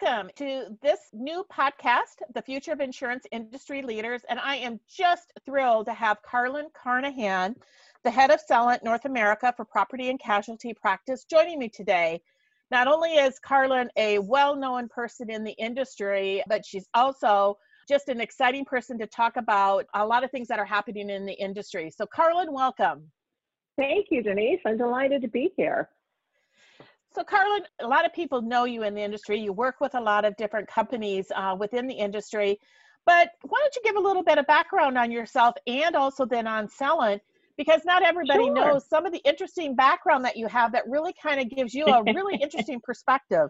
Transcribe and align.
welcome 0.00 0.30
to 0.36 0.76
this 0.82 0.98
new 1.12 1.44
podcast, 1.50 2.22
The 2.34 2.42
Future 2.42 2.72
of 2.72 2.80
Insurance 2.80 3.24
Industry 3.32 3.82
Leaders. 3.82 4.22
And 4.28 4.38
I 4.38 4.56
am 4.56 4.80
just 4.88 5.32
thrilled 5.44 5.86
to 5.86 5.92
have 5.92 6.18
Karlyn 6.22 6.66
Carnahan, 6.72 7.56
the 8.04 8.10
head 8.10 8.30
of 8.30 8.40
Celent 8.48 8.84
North 8.84 9.04
America 9.06 9.52
for 9.56 9.64
Property 9.64 10.10
and 10.10 10.20
Casualty 10.20 10.74
Practice, 10.74 11.24
joining 11.24 11.58
me 11.58 11.68
today. 11.68 12.20
Not 12.70 12.86
only 12.86 13.14
is 13.14 13.40
Karlyn 13.40 13.88
a 13.96 14.18
well 14.18 14.54
known 14.56 14.88
person 14.88 15.30
in 15.30 15.42
the 15.42 15.52
industry, 15.52 16.42
but 16.48 16.64
she's 16.64 16.88
also 16.94 17.56
just 17.88 18.08
an 18.08 18.20
exciting 18.20 18.64
person 18.64 18.98
to 18.98 19.06
talk 19.06 19.36
about 19.36 19.86
a 19.94 20.06
lot 20.06 20.22
of 20.22 20.30
things 20.30 20.48
that 20.48 20.58
are 20.58 20.66
happening 20.66 21.10
in 21.10 21.24
the 21.24 21.32
industry. 21.32 21.90
So, 21.90 22.04
Karlyn, 22.06 22.52
welcome. 22.52 23.10
Thank 23.76 24.08
you, 24.10 24.22
Denise. 24.22 24.60
I'm 24.66 24.76
delighted 24.76 25.22
to 25.22 25.28
be 25.28 25.50
here. 25.56 25.88
So, 27.14 27.22
Karlyn, 27.22 27.62
a 27.80 27.86
lot 27.86 28.04
of 28.04 28.12
people 28.12 28.42
know 28.42 28.64
you 28.64 28.82
in 28.82 28.94
the 28.94 29.02
industry. 29.02 29.40
You 29.40 29.52
work 29.52 29.80
with 29.80 29.94
a 29.94 30.00
lot 30.00 30.24
of 30.24 30.36
different 30.36 30.68
companies 30.68 31.32
uh, 31.34 31.56
within 31.58 31.86
the 31.86 31.94
industry. 31.94 32.58
But 33.06 33.30
why 33.42 33.58
don't 33.60 33.74
you 33.74 33.82
give 33.84 33.96
a 33.96 34.06
little 34.06 34.22
bit 34.22 34.36
of 34.36 34.46
background 34.46 34.98
on 34.98 35.10
yourself 35.10 35.54
and 35.66 35.96
also 35.96 36.26
then 36.26 36.46
on 36.46 36.68
Celent? 36.68 37.20
Because 37.56 37.80
not 37.84 38.04
everybody 38.04 38.44
sure. 38.44 38.54
knows 38.54 38.86
some 38.86 39.06
of 39.06 39.12
the 39.12 39.22
interesting 39.24 39.74
background 39.74 40.24
that 40.24 40.36
you 40.36 40.46
have 40.46 40.70
that 40.72 40.86
really 40.86 41.14
kind 41.20 41.40
of 41.40 41.48
gives 41.48 41.74
you 41.74 41.86
a 41.86 42.02
really 42.14 42.36
interesting 42.36 42.80
perspective. 42.84 43.48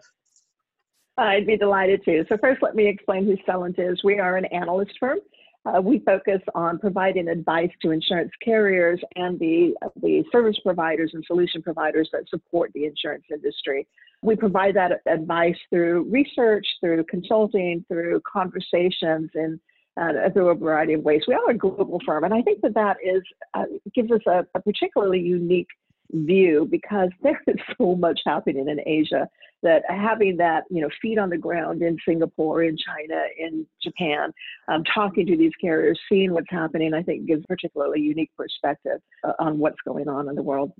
I'd 1.17 1.45
be 1.45 1.57
delighted 1.57 2.03
to. 2.05 2.25
So, 2.29 2.37
first, 2.37 2.63
let 2.63 2.75
me 2.75 2.87
explain 2.87 3.25
who 3.25 3.35
Celent 3.45 3.77
is. 3.77 4.01
We 4.03 4.19
are 4.19 4.37
an 4.37 4.45
analyst 4.45 4.93
firm 4.99 5.19
uh, 5.65 5.81
we 5.81 5.99
focus 5.99 6.41
on 6.55 6.79
providing 6.79 7.27
advice 7.27 7.69
to 7.81 7.91
insurance 7.91 8.31
carriers 8.43 8.99
and 9.15 9.37
the, 9.39 9.73
the 10.01 10.23
service 10.31 10.57
providers 10.63 11.11
and 11.13 11.23
solution 11.25 11.61
providers 11.61 12.09
that 12.13 12.27
support 12.29 12.71
the 12.73 12.85
insurance 12.85 13.25
industry. 13.31 13.87
We 14.21 14.35
provide 14.35 14.75
that 14.75 15.01
advice 15.05 15.55
through 15.69 16.07
research, 16.09 16.65
through 16.79 17.03
consulting, 17.05 17.85
through 17.87 18.21
conversations, 18.31 19.29
and 19.33 19.59
uh, 19.99 20.29
through 20.33 20.49
a 20.49 20.55
variety 20.55 20.93
of 20.93 21.01
ways. 21.01 21.23
We 21.27 21.33
are 21.33 21.49
a 21.49 21.57
global 21.57 21.99
firm, 22.05 22.23
and 22.23 22.33
I 22.33 22.41
think 22.41 22.61
that 22.61 22.73
that 22.75 22.97
is 23.03 23.21
uh, 23.53 23.65
gives 23.93 24.11
us 24.11 24.21
a, 24.27 24.45
a 24.55 24.61
particularly 24.61 25.19
unique 25.19 25.67
view 26.11 26.67
because 26.69 27.09
there 27.23 27.41
is 27.47 27.55
so 27.77 27.95
much 27.95 28.19
happening 28.25 28.67
in 28.67 28.79
Asia 28.85 29.27
that 29.61 29.83
having 29.89 30.37
that 30.37 30.63
you 30.69 30.81
know 30.81 30.89
feet 31.01 31.17
on 31.17 31.29
the 31.29 31.37
ground 31.37 31.81
in 31.81 31.97
Singapore, 32.07 32.63
in 32.63 32.77
China, 32.77 33.21
in 33.37 33.65
Japan, 33.83 34.31
um, 34.67 34.83
talking 34.93 35.25
to 35.27 35.37
these 35.37 35.51
carriers, 35.59 35.99
seeing 36.09 36.33
what's 36.33 36.49
happening, 36.49 36.93
I 36.93 37.03
think 37.03 37.27
gives 37.27 37.45
particularly 37.45 37.99
unique 37.99 38.31
perspective 38.37 39.01
uh, 39.23 39.33
on 39.39 39.59
what's 39.59 39.79
going 39.85 40.07
on 40.07 40.29
in 40.29 40.35
the 40.35 40.43
world. 40.43 40.71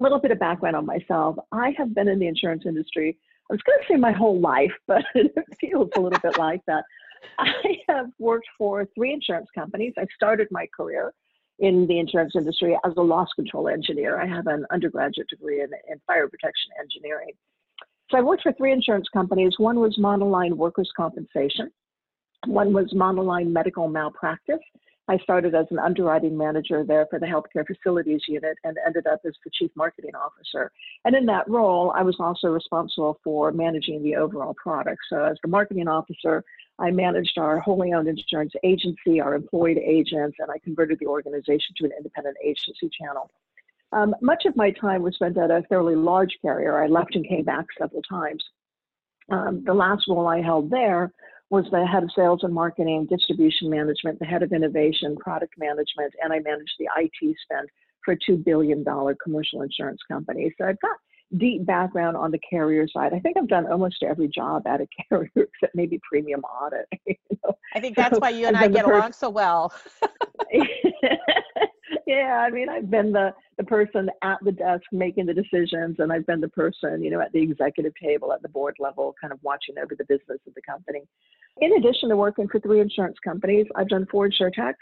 A 0.00 0.02
little 0.02 0.20
bit 0.20 0.30
of 0.30 0.38
background 0.38 0.76
on 0.76 0.86
myself. 0.86 1.36
I 1.52 1.74
have 1.76 1.94
been 1.94 2.08
in 2.08 2.18
the 2.18 2.28
insurance 2.28 2.64
industry. 2.66 3.16
I 3.50 3.54
was 3.54 3.60
going 3.62 3.78
to 3.80 3.92
say 3.92 3.96
my 3.96 4.12
whole 4.12 4.40
life, 4.40 4.72
but 4.86 5.02
it 5.14 5.32
feels 5.60 5.90
a 5.96 6.00
little 6.00 6.20
bit 6.20 6.38
like 6.38 6.60
that. 6.66 6.84
I 7.38 7.78
have 7.88 8.06
worked 8.20 8.46
for 8.56 8.86
three 8.94 9.12
insurance 9.12 9.48
companies. 9.52 9.92
I 9.98 10.06
started 10.14 10.46
my 10.52 10.68
career 10.76 11.12
in 11.58 11.86
the 11.86 11.98
insurance 11.98 12.32
industry 12.36 12.78
as 12.84 12.92
a 12.96 13.02
loss 13.02 13.28
control 13.34 13.68
engineer. 13.68 14.20
I 14.20 14.26
have 14.26 14.46
an 14.46 14.64
undergraduate 14.70 15.28
degree 15.28 15.60
in, 15.62 15.70
in 15.90 16.00
fire 16.06 16.28
protection 16.28 16.70
engineering. 16.80 17.32
So 18.10 18.18
I 18.18 18.22
worked 18.22 18.42
for 18.42 18.52
three 18.52 18.72
insurance 18.72 19.06
companies. 19.12 19.54
One 19.58 19.80
was 19.80 19.98
monoline 19.98 20.54
workers' 20.54 20.90
compensation. 20.96 21.70
One 22.46 22.72
was 22.72 22.92
monoline 22.94 23.50
medical 23.50 23.88
malpractice. 23.88 24.60
I 25.08 25.16
started 25.18 25.54
as 25.54 25.66
an 25.70 25.78
underwriting 25.78 26.36
manager 26.36 26.84
there 26.84 27.06
for 27.08 27.18
the 27.18 27.26
healthcare 27.26 27.66
facilities 27.66 28.20
unit 28.28 28.56
and 28.62 28.76
ended 28.86 29.06
up 29.06 29.20
as 29.26 29.32
the 29.42 29.50
chief 29.52 29.70
marketing 29.74 30.14
officer. 30.14 30.70
And 31.06 31.16
in 31.16 31.24
that 31.26 31.48
role, 31.48 31.92
I 31.96 32.02
was 32.02 32.16
also 32.20 32.48
responsible 32.48 33.18
for 33.24 33.50
managing 33.50 34.02
the 34.02 34.16
overall 34.16 34.54
product. 34.62 35.00
So 35.08 35.24
as 35.24 35.38
the 35.42 35.48
marketing 35.48 35.88
officer, 35.88 36.44
I 36.78 36.90
managed 36.90 37.38
our 37.38 37.58
wholly 37.58 37.92
owned 37.92 38.08
insurance 38.08 38.52
agency, 38.62 39.20
our 39.20 39.34
employed 39.34 39.78
agents, 39.78 40.36
and 40.38 40.50
I 40.50 40.58
converted 40.58 40.98
the 41.00 41.06
organization 41.06 41.74
to 41.78 41.84
an 41.86 41.92
independent 41.96 42.36
agency 42.44 42.90
channel. 42.98 43.30
Um, 43.92 44.14
much 44.20 44.44
of 44.44 44.54
my 44.56 44.70
time 44.70 45.02
was 45.02 45.14
spent 45.14 45.38
at 45.38 45.50
a 45.50 45.62
fairly 45.68 45.96
large 45.96 46.36
carrier. 46.42 46.82
I 46.82 46.86
left 46.86 47.16
and 47.16 47.26
came 47.26 47.44
back 47.44 47.66
several 47.78 48.02
times. 48.02 48.44
Um, 49.30 49.62
the 49.64 49.74
last 49.74 50.06
role 50.08 50.26
I 50.26 50.40
held 50.40 50.70
there 50.70 51.12
was 51.50 51.64
the 51.70 51.86
head 51.86 52.02
of 52.02 52.10
sales 52.14 52.40
and 52.42 52.52
marketing, 52.52 53.06
distribution 53.06 53.70
management, 53.70 54.18
the 54.18 54.26
head 54.26 54.42
of 54.42 54.52
innovation, 54.52 55.16
product 55.16 55.54
management, 55.56 56.12
and 56.22 56.32
I 56.32 56.40
managed 56.40 56.74
the 56.78 56.88
IT 56.96 57.36
spend 57.42 57.68
for 58.04 58.12
a 58.12 58.18
$2 58.30 58.44
billion 58.44 58.84
commercial 59.22 59.62
insurance 59.62 60.00
company. 60.06 60.54
So 60.58 60.66
I've 60.66 60.80
got 60.80 60.96
deep 61.36 61.66
background 61.66 62.16
on 62.16 62.30
the 62.30 62.38
carrier 62.38 62.88
side. 62.88 63.12
I 63.12 63.18
think 63.18 63.36
I've 63.36 63.48
done 63.48 63.66
almost 63.66 64.02
every 64.02 64.28
job 64.28 64.66
at 64.66 64.80
a 64.80 64.86
carrier 65.08 65.30
except 65.36 65.74
maybe 65.74 66.00
premium 66.08 66.42
audit. 66.42 66.86
You 67.06 67.36
know? 67.44 67.56
I 67.74 67.80
think 67.80 67.96
that's 67.96 68.14
so 68.14 68.20
why 68.20 68.30
you 68.30 68.46
and 68.46 68.56
I 68.56 68.68
get 68.68 68.86
along 68.86 69.12
so 69.12 69.28
well. 69.28 69.72
yeah, 72.06 72.44
I 72.46 72.50
mean, 72.50 72.68
I've 72.68 72.90
been 72.90 73.12
the, 73.12 73.34
the 73.58 73.64
person 73.64 74.10
at 74.22 74.38
the 74.42 74.52
desk 74.52 74.84
making 74.92 75.26
the 75.26 75.34
decisions, 75.34 75.96
and 75.98 76.12
I've 76.12 76.26
been 76.26 76.40
the 76.40 76.48
person, 76.48 77.02
you 77.02 77.10
know, 77.10 77.20
at 77.20 77.32
the 77.32 77.42
executive 77.42 77.92
table 78.02 78.32
at 78.32 78.40
the 78.42 78.48
board 78.48 78.76
level, 78.78 79.14
kind 79.20 79.32
of 79.32 79.38
watching 79.42 79.76
over 79.78 79.94
the 79.94 80.04
business 80.04 80.38
of 80.46 80.54
the 80.54 80.62
company. 80.62 81.02
In 81.60 81.74
addition 81.74 82.08
to 82.08 82.16
working 82.16 82.48
for 82.48 82.60
three 82.60 82.80
insurance 82.80 83.16
companies, 83.22 83.66
I've 83.76 83.88
done 83.88 84.06
four 84.10 84.28
insurtechs. 84.28 84.74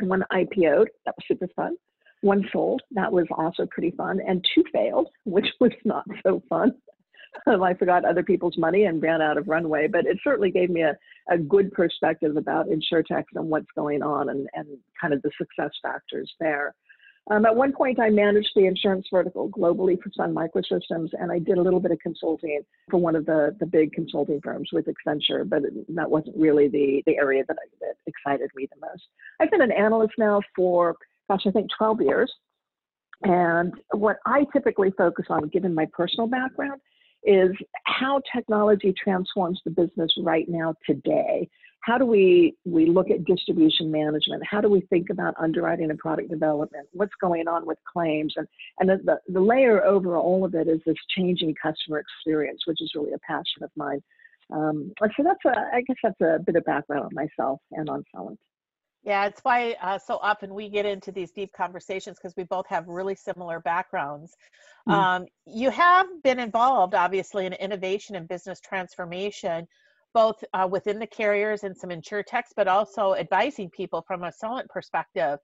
One 0.00 0.24
IPO'd, 0.32 0.88
that 1.06 1.14
was 1.16 1.24
super 1.26 1.48
fun. 1.56 1.76
One 2.24 2.48
sold, 2.50 2.80
that 2.92 3.12
was 3.12 3.26
also 3.36 3.66
pretty 3.70 3.90
fun. 3.90 4.18
And 4.26 4.42
two 4.54 4.64
failed, 4.72 5.08
which 5.24 5.46
was 5.60 5.72
not 5.84 6.06
so 6.26 6.42
fun. 6.48 6.72
I 7.46 7.74
forgot 7.74 8.06
other 8.06 8.22
people's 8.22 8.56
money 8.56 8.84
and 8.84 9.02
ran 9.02 9.20
out 9.20 9.36
of 9.36 9.46
runway, 9.46 9.88
but 9.88 10.06
it 10.06 10.18
certainly 10.24 10.50
gave 10.50 10.70
me 10.70 10.82
a, 10.82 10.96
a 11.28 11.36
good 11.36 11.70
perspective 11.72 12.38
about 12.38 12.68
insuretech 12.68 13.24
and 13.34 13.50
what's 13.50 13.66
going 13.74 14.02
on 14.02 14.30
and, 14.30 14.48
and 14.54 14.66
kind 14.98 15.12
of 15.12 15.20
the 15.20 15.32
success 15.36 15.72
factors 15.82 16.32
there. 16.40 16.74
Um, 17.30 17.44
at 17.44 17.54
one 17.54 17.72
point, 17.74 18.00
I 18.00 18.08
managed 18.08 18.50
the 18.54 18.66
insurance 18.66 19.06
vertical 19.10 19.50
globally 19.50 20.00
for 20.00 20.10
Sun 20.14 20.34
Microsystems, 20.34 21.08
and 21.12 21.30
I 21.30 21.38
did 21.38 21.58
a 21.58 21.62
little 21.62 21.80
bit 21.80 21.90
of 21.90 21.98
consulting 21.98 22.62
for 22.90 22.98
one 22.98 23.16
of 23.16 23.26
the, 23.26 23.54
the 23.60 23.66
big 23.66 23.92
consulting 23.92 24.40
firms 24.42 24.70
with 24.72 24.86
Accenture, 24.86 25.46
but 25.46 25.62
that 25.88 26.10
wasn't 26.10 26.36
really 26.36 26.68
the, 26.68 27.02
the 27.06 27.16
area 27.16 27.42
that, 27.48 27.56
I, 27.58 27.66
that 27.80 27.96
excited 28.06 28.50
me 28.54 28.68
the 28.70 28.80
most. 28.80 29.02
I've 29.40 29.50
been 29.50 29.62
an 29.62 29.72
analyst 29.72 30.14
now 30.16 30.40
for, 30.54 30.96
gosh, 31.28 31.42
I 31.46 31.50
think 31.50 31.70
12 31.76 32.00
years. 32.02 32.32
And 33.22 33.72
what 33.92 34.16
I 34.26 34.44
typically 34.52 34.92
focus 34.96 35.26
on, 35.30 35.48
given 35.48 35.74
my 35.74 35.86
personal 35.92 36.26
background, 36.26 36.80
is 37.24 37.52
how 37.84 38.20
technology 38.34 38.92
transforms 39.02 39.60
the 39.64 39.70
business 39.70 40.12
right 40.18 40.46
now 40.48 40.74
today. 40.86 41.48
How 41.80 41.98
do 41.98 42.06
we 42.06 42.54
we 42.64 42.86
look 42.86 43.10
at 43.10 43.24
distribution 43.24 43.90
management? 43.90 44.42
How 44.46 44.60
do 44.60 44.68
we 44.68 44.82
think 44.82 45.10
about 45.10 45.34
underwriting 45.38 45.90
and 45.90 45.98
product 45.98 46.30
development? 46.30 46.88
What's 46.92 47.12
going 47.20 47.46
on 47.46 47.66
with 47.66 47.78
claims? 47.90 48.34
And 48.36 48.46
and 48.78 48.88
the, 49.06 49.20
the 49.28 49.40
layer 49.40 49.84
over 49.84 50.16
all 50.16 50.44
of 50.44 50.54
it 50.54 50.68
is 50.68 50.80
this 50.86 50.96
changing 51.16 51.54
customer 51.62 51.98
experience 51.98 52.62
which 52.66 52.80
is 52.80 52.92
really 52.94 53.12
a 53.12 53.18
passion 53.18 53.62
of 53.62 53.70
mine. 53.76 54.02
Um, 54.50 54.92
so 55.00 55.22
that's 55.22 55.44
a 55.46 55.58
i 55.74 55.80
guess 55.86 55.96
that's 56.02 56.20
a 56.20 56.38
bit 56.44 56.56
of 56.56 56.64
background 56.64 57.04
on 57.04 57.14
myself 57.14 57.60
and 57.72 57.88
on 57.88 58.04
Celent 58.14 58.36
yeah, 59.04 59.26
it's 59.26 59.40
why 59.42 59.76
uh, 59.82 59.98
so 59.98 60.18
often 60.22 60.54
we 60.54 60.68
get 60.68 60.86
into 60.86 61.12
these 61.12 61.30
deep 61.30 61.52
conversations 61.52 62.16
because 62.20 62.34
we 62.36 62.44
both 62.44 62.66
have 62.68 62.88
really 62.88 63.14
similar 63.14 63.60
backgrounds. 63.60 64.34
Mm-hmm. 64.88 64.98
Um, 64.98 65.26
you 65.46 65.70
have 65.70 66.06
been 66.22 66.38
involved, 66.38 66.94
obviously, 66.94 67.46
in 67.46 67.52
innovation 67.52 68.16
and 68.16 68.26
business 68.26 68.60
transformation 68.60 69.66
both 70.14 70.42
uh, 70.54 70.66
within 70.70 70.98
the 70.98 71.06
carriers 71.06 71.64
and 71.64 71.76
some 71.76 71.90
insure 71.90 72.22
techs, 72.22 72.52
but 72.56 72.68
also 72.68 73.14
advising 73.16 73.68
people 73.68 74.02
from 74.06 74.22
a 74.22 74.30
Celent 74.30 74.68
perspective. 74.68 75.38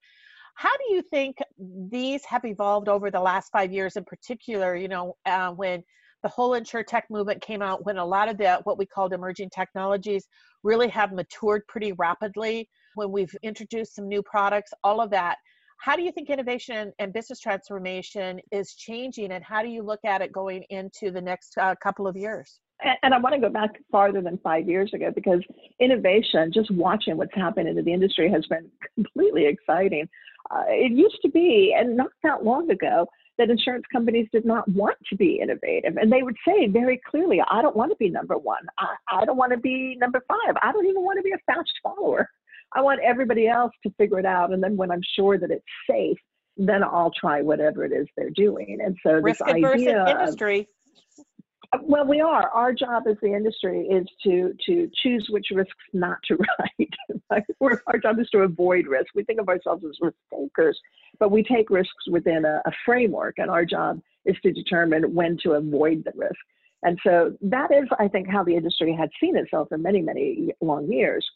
How 0.54 0.70
do 0.76 0.94
you 0.94 1.03
think 1.03 1.38
these 1.59 2.25
have 2.25 2.44
evolved 2.44 2.88
over 2.88 3.10
the 3.10 3.20
last 3.20 3.50
five 3.50 3.72
years, 3.72 3.97
in 3.97 4.04
particular? 4.04 4.76
You 4.76 4.88
know, 4.88 5.16
uh, 5.26 5.50
when 5.50 5.82
the 6.22 6.28
whole 6.28 6.54
insure 6.54 6.84
tech 6.84 7.06
movement 7.10 7.43
came 7.43 7.62
out, 7.62 7.84
when 7.84 7.99
a 7.99 8.04
lot 8.04 8.28
of 8.28 8.38
the 8.38 8.60
what 8.65 8.78
we 8.78 8.87
called 8.87 9.12
emerging 9.12 9.50
technologies 9.50 10.29
really 10.62 10.88
have 10.88 11.12
matured 11.12 11.67
pretty 11.67 11.93
rapidly, 11.93 12.69
when 12.94 13.10
we've 13.10 13.34
introduced 13.42 13.94
some 13.94 14.08
new 14.08 14.22
products, 14.22 14.72
all 14.84 15.00
of 15.00 15.10
that. 15.10 15.37
How 15.78 15.96
do 15.96 16.02
you 16.02 16.12
think 16.12 16.28
innovation 16.28 16.92
and 16.98 17.12
business 17.12 17.40
transformation 17.40 18.40
is 18.52 18.75
changing, 18.75 19.32
and 19.32 19.42
how 19.42 19.62
do 19.62 19.69
you 19.69 19.82
look 19.82 20.00
at 20.04 20.20
it 20.20 20.31
going 20.31 20.62
into 20.69 21.10
the 21.10 21.20
next 21.20 21.56
uh, 21.58 21.75
couple 21.82 22.06
of 22.06 22.16
years? 22.16 22.60
and 23.02 23.14
I 23.14 23.19
want 23.19 23.34
to 23.34 23.40
go 23.40 23.50
back 23.50 23.70
farther 23.90 24.20
than 24.20 24.38
five 24.38 24.69
years 24.69 24.92
ago 24.94 25.10
because 25.14 25.40
innovation, 25.81 26.50
just 26.52 26.70
watching 26.70 27.16
what's 27.16 27.34
happened 27.34 27.69
in 27.69 27.84
the 27.84 27.92
industry, 27.92 28.31
has 28.31 28.44
been 28.46 28.70
completely 28.94 29.46
exciting. 29.46 30.08
Uh, 30.50 30.64
it 30.69 30.92
used 30.92 31.19
to 31.22 31.31
be, 31.31 31.75
and 31.76 31.96
not 31.96 32.08
that 32.22 32.44
long 32.44 32.70
ago, 32.70 33.06
that 33.38 33.50
insurance 33.50 33.84
companies 33.92 34.28
did 34.32 34.44
not 34.44 34.69
want 34.69 34.96
to 35.08 35.16
be 35.16 35.40
innovative. 35.42 35.96
And 35.96 36.12
they 36.12 36.22
would 36.22 36.37
say 36.46 36.66
very 36.66 37.00
clearly, 37.10 37.40
I 37.50 37.62
don't 37.62 37.76
want 37.76 37.90
to 37.90 37.96
be 37.96 38.10
number 38.10 38.37
one. 38.37 38.62
I, 38.78 39.20
I 39.20 39.25
don't 39.25 39.37
want 39.37 39.52
to 39.52 39.58
be 39.58 39.96
number 39.98 40.22
five. 40.28 40.56
I 40.62 40.72
don't 40.72 40.87
even 40.87 41.02
want 41.02 41.19
to 41.19 41.22
be 41.22 41.32
a 41.32 41.52
fast 41.52 41.70
follower. 41.82 42.28
I 42.75 42.82
want 42.82 43.00
everybody 43.00 43.49
else 43.49 43.72
to 43.84 43.93
figure 43.99 44.19
it 44.19 44.26
out. 44.26 44.52
And 44.52 44.62
then 44.62 44.76
when 44.76 44.90
I'm 44.90 45.02
sure 45.17 45.38
that 45.38 45.50
it's 45.50 45.64
safe, 45.88 46.19
then 46.56 46.82
I'll 46.82 47.12
try 47.19 47.43
whatever 47.43 47.84
it 47.84 47.93
is 47.93 48.06
they're 48.17 48.31
doing. 48.31 48.78
And 48.84 48.96
so 49.05 49.14
Risk 49.14 49.40
this 49.44 49.49
idea 49.49 50.06
industry. 50.06 50.61
Of, 50.61 50.67
Well, 51.82 52.06
we 52.06 52.20
are. 52.20 52.49
Our 52.50 52.72
job 52.72 53.05
as 53.08 53.17
the 53.22 53.32
industry 53.32 53.87
is 53.87 54.06
to 54.25 54.55
to 54.67 54.90
choose 55.02 55.26
which 55.31 55.46
risks 55.52 55.72
not 55.93 56.19
to 56.26 56.37
write. 56.58 57.44
our 57.87 57.99
job 57.99 58.19
is 58.19 58.28
to 58.31 58.38
avoid 58.40 58.87
risk. 58.87 59.06
We 59.14 59.25
think 59.25 59.40
of 59.40 59.49
ourselves 59.49 59.84
as 59.84 59.96
risk 60.00 60.16
takers, 60.34 60.78
but 61.19 61.31
we 61.31 61.43
take 61.43 61.70
risks 61.70 62.08
within 62.11 62.44
a, 62.44 62.61
a 62.66 62.73
framework, 62.84 63.38
and 63.38 63.50
our 63.50 63.64
job 63.64 64.00
is 64.25 64.37
to 64.43 64.52
determine 64.52 65.14
when 65.14 65.38
to 65.44 65.52
avoid 65.52 66.05
the 66.05 66.12
risk. 66.14 66.40
And 66.82 66.99
so 67.05 67.37
that 67.43 67.70
is, 67.73 67.88
I 67.99 68.08
think, 68.08 68.28
how 68.28 68.43
the 68.43 68.56
industry 68.56 68.96
had 68.99 69.11
seen 69.20 69.37
itself 69.37 69.69
for 69.69 69.78
many, 69.78 70.00
many 70.00 70.52
long 70.61 70.90
years. 70.90 71.26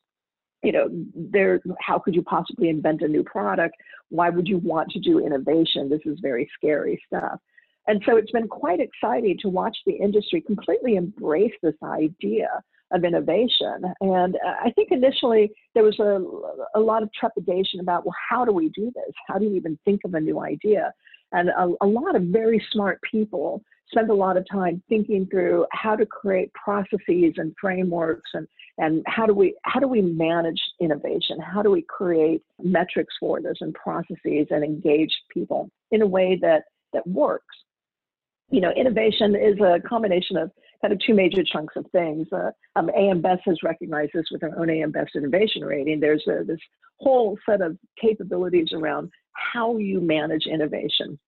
You 0.65 0.73
know, 0.73 0.89
there. 1.15 1.61
How 1.81 1.99
could 1.99 2.15
you 2.15 2.23
possibly 2.23 2.69
invent 2.69 3.03
a 3.03 3.09
new 3.09 3.23
product? 3.23 3.77
Why 4.09 4.31
would 4.31 4.49
you 4.49 4.59
want 4.59 4.91
to 4.93 4.99
do 4.99 5.25
innovation? 5.25 5.89
This 5.89 6.01
is 6.05 6.19
very 6.21 6.51
scary 6.57 7.01
stuff. 7.07 7.39
And 7.87 8.03
so 8.07 8.17
it's 8.17 8.31
been 8.31 8.49
quite 8.49 8.81
exciting 8.81 9.37
to 9.43 9.49
watch 9.49 9.77
the 9.87 9.93
industry 9.93 10.41
completely 10.41 10.97
embrace 10.97 11.53
this 11.63 11.75
idea 11.83 12.49
of 12.93 13.05
innovation. 13.05 13.85
And 14.01 14.37
uh, 14.37 14.55
I 14.65 14.71
think 14.71 14.89
initially 14.91 15.53
there 15.75 15.83
was 15.83 15.99
a, 15.99 16.79
a 16.79 16.81
lot 16.81 17.03
of 17.03 17.11
trepidation 17.13 17.81
about, 17.81 18.07
well, 18.07 18.15
how 18.31 18.45
do 18.45 18.53
we 18.53 18.71
do 18.71 18.91
this? 18.95 19.15
How 19.29 19.39
do 19.39 19.45
you 19.45 19.55
even 19.55 19.79
think 19.85 20.01
of 20.05 20.15
a 20.15 20.21
new 20.21 20.41
idea? 20.41 20.93
And 21.33 21.51
a, 21.51 21.75
a 21.83 21.87
lot 21.87 22.17
of 22.17 22.23
very 22.25 22.65
smart 22.73 23.01
people 23.11 23.63
spend 23.91 24.11
a 24.11 24.15
lot 24.15 24.37
of 24.37 24.47
time 24.51 24.83
thinking 24.89 25.27
through 25.31 25.67
how 25.73 25.95
to 25.95 26.07
create 26.07 26.51
processes 26.55 27.35
and 27.37 27.55
frameworks 27.61 28.31
and, 28.33 28.47
and 28.79 29.03
how 29.07 29.27
do 29.27 29.35
we 29.35 29.57
how 29.63 29.81
do 29.81 29.89
we 29.89 30.03
manage 30.03 30.61
innovation? 30.81 31.39
How 31.41 31.63
do 31.63 31.71
we 31.71 31.83
create 31.83 32.43
metrics 32.63 33.15
for 33.21 33.41
this 33.41 33.59
and 33.61 33.75
processes 33.75 34.47
and 34.51 34.65
engage 34.65 35.15
people 35.33 35.71
in 35.91 36.03
a 36.03 36.07
way 36.07 36.39
that 36.43 36.65
that 36.93 37.07
works? 37.07 37.55
you 38.51 38.61
know, 38.61 38.71
innovation 38.77 39.35
is 39.35 39.59
a 39.61 39.81
combination 39.81 40.37
of 40.37 40.51
kind 40.81 40.93
of 40.93 41.01
two 41.01 41.15
major 41.15 41.43
chunks 41.43 41.75
of 41.77 41.87
things. 41.93 42.27
Uh, 42.33 42.51
um, 42.77 42.91
AM 42.97 43.21
Best 43.21 43.43
has 43.47 43.59
recognized 43.65 44.13
this 44.15 44.27
with 44.31 44.41
their 44.41 44.57
own 44.59 44.71
AM 44.71 44.93
Best 44.93 45.17
innovation 45.17 45.65
rating. 45.65 45.99
There's 45.99 46.25
a, 46.29 46.45
this 46.45 46.61
whole 47.01 47.39
set 47.49 47.63
of 47.63 47.77
capabilities 48.01 48.69
around 48.73 49.11
how 49.33 49.79
you 49.79 50.01
manage 50.01 50.47
innovation. 50.47 51.19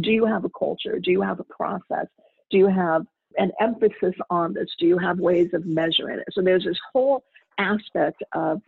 Do 0.00 0.10
you 0.10 0.24
have 0.24 0.44
a 0.44 0.50
culture? 0.58 0.98
Do 0.98 1.10
you 1.10 1.20
have 1.20 1.40
a 1.40 1.44
process? 1.44 2.06
Do 2.50 2.58
you 2.58 2.66
have 2.66 3.02
an 3.38 3.52
emphasis 3.60 4.14
on 4.30 4.54
this? 4.54 4.68
Do 4.78 4.86
you 4.86 4.98
have 4.98 5.18
ways 5.18 5.52
of 5.54 5.66
measuring 5.66 6.18
it? 6.18 6.28
So 6.32 6.42
there's 6.42 6.64
this 6.64 6.78
whole 6.92 7.24
aspect 7.58 8.22
of 8.34 8.60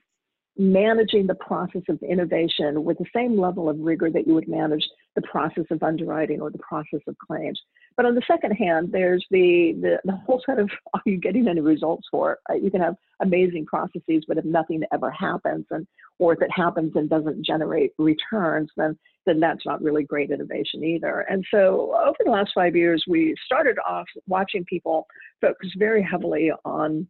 managing 0.57 1.27
the 1.27 1.35
process 1.35 1.83
of 1.89 2.01
innovation 2.03 2.85
with 2.85 2.99
the 2.99 3.07
same 3.15 3.39
level 3.39 3.69
of 3.69 3.79
rigor 3.81 4.11
that 4.11 4.27
you 4.27 4.35
would 4.35 4.49
manage 4.49 4.87
the 5.17 5.23
process 5.23 5.65
of 5.71 5.83
underwriting 5.83 6.41
or 6.41 6.51
the 6.51 6.59
process 6.59 7.01
of 7.09 7.17
claims. 7.19 7.61
But 7.97 8.07
on 8.07 8.15
the 8.15 8.23
second 8.27 8.53
hand, 8.53 8.91
there's 8.93 9.25
the, 9.31 9.75
the, 9.81 9.99
the 10.05 10.17
whole 10.27 10.43
set 10.47 10.59
of 10.59 10.71
are 10.95 11.03
you 11.05 11.17
getting 11.17 11.49
any 11.49 11.61
results 11.61 12.07
for 12.11 12.33
it? 12.33 12.39
Uh, 12.51 12.55
you 12.55 12.71
can 12.71 12.81
have 12.81 12.95
amazing 13.21 13.67
processes, 13.67 14.25
but 14.29 14.39
if 14.39 14.45
nothing 14.45 14.83
ever 14.93 15.11
happens, 15.11 15.67
and 15.71 15.87
or 16.19 16.33
if 16.33 16.43
it 16.43 16.51
happens 16.55 16.93
and 16.95 17.11
doesn't 17.11 17.45
generate 17.45 17.93
returns, 17.99 18.71
then 18.77 18.97
then 19.27 19.41
that's 19.41 19.65
not 19.65 19.83
really 19.83 20.03
great 20.05 20.31
innovation 20.31 20.85
either. 20.85 21.21
And 21.31 21.45
so 21.51 21.97
over 22.07 22.19
the 22.25 22.31
last 22.31 22.53
five 22.55 22.77
years, 22.77 23.03
we 23.09 23.35
started 23.47 23.79
off 23.89 24.07
watching 24.27 24.65
people 24.67 25.07
focus 25.41 25.71
very 25.79 26.03
heavily 26.03 26.51
on 26.65 27.09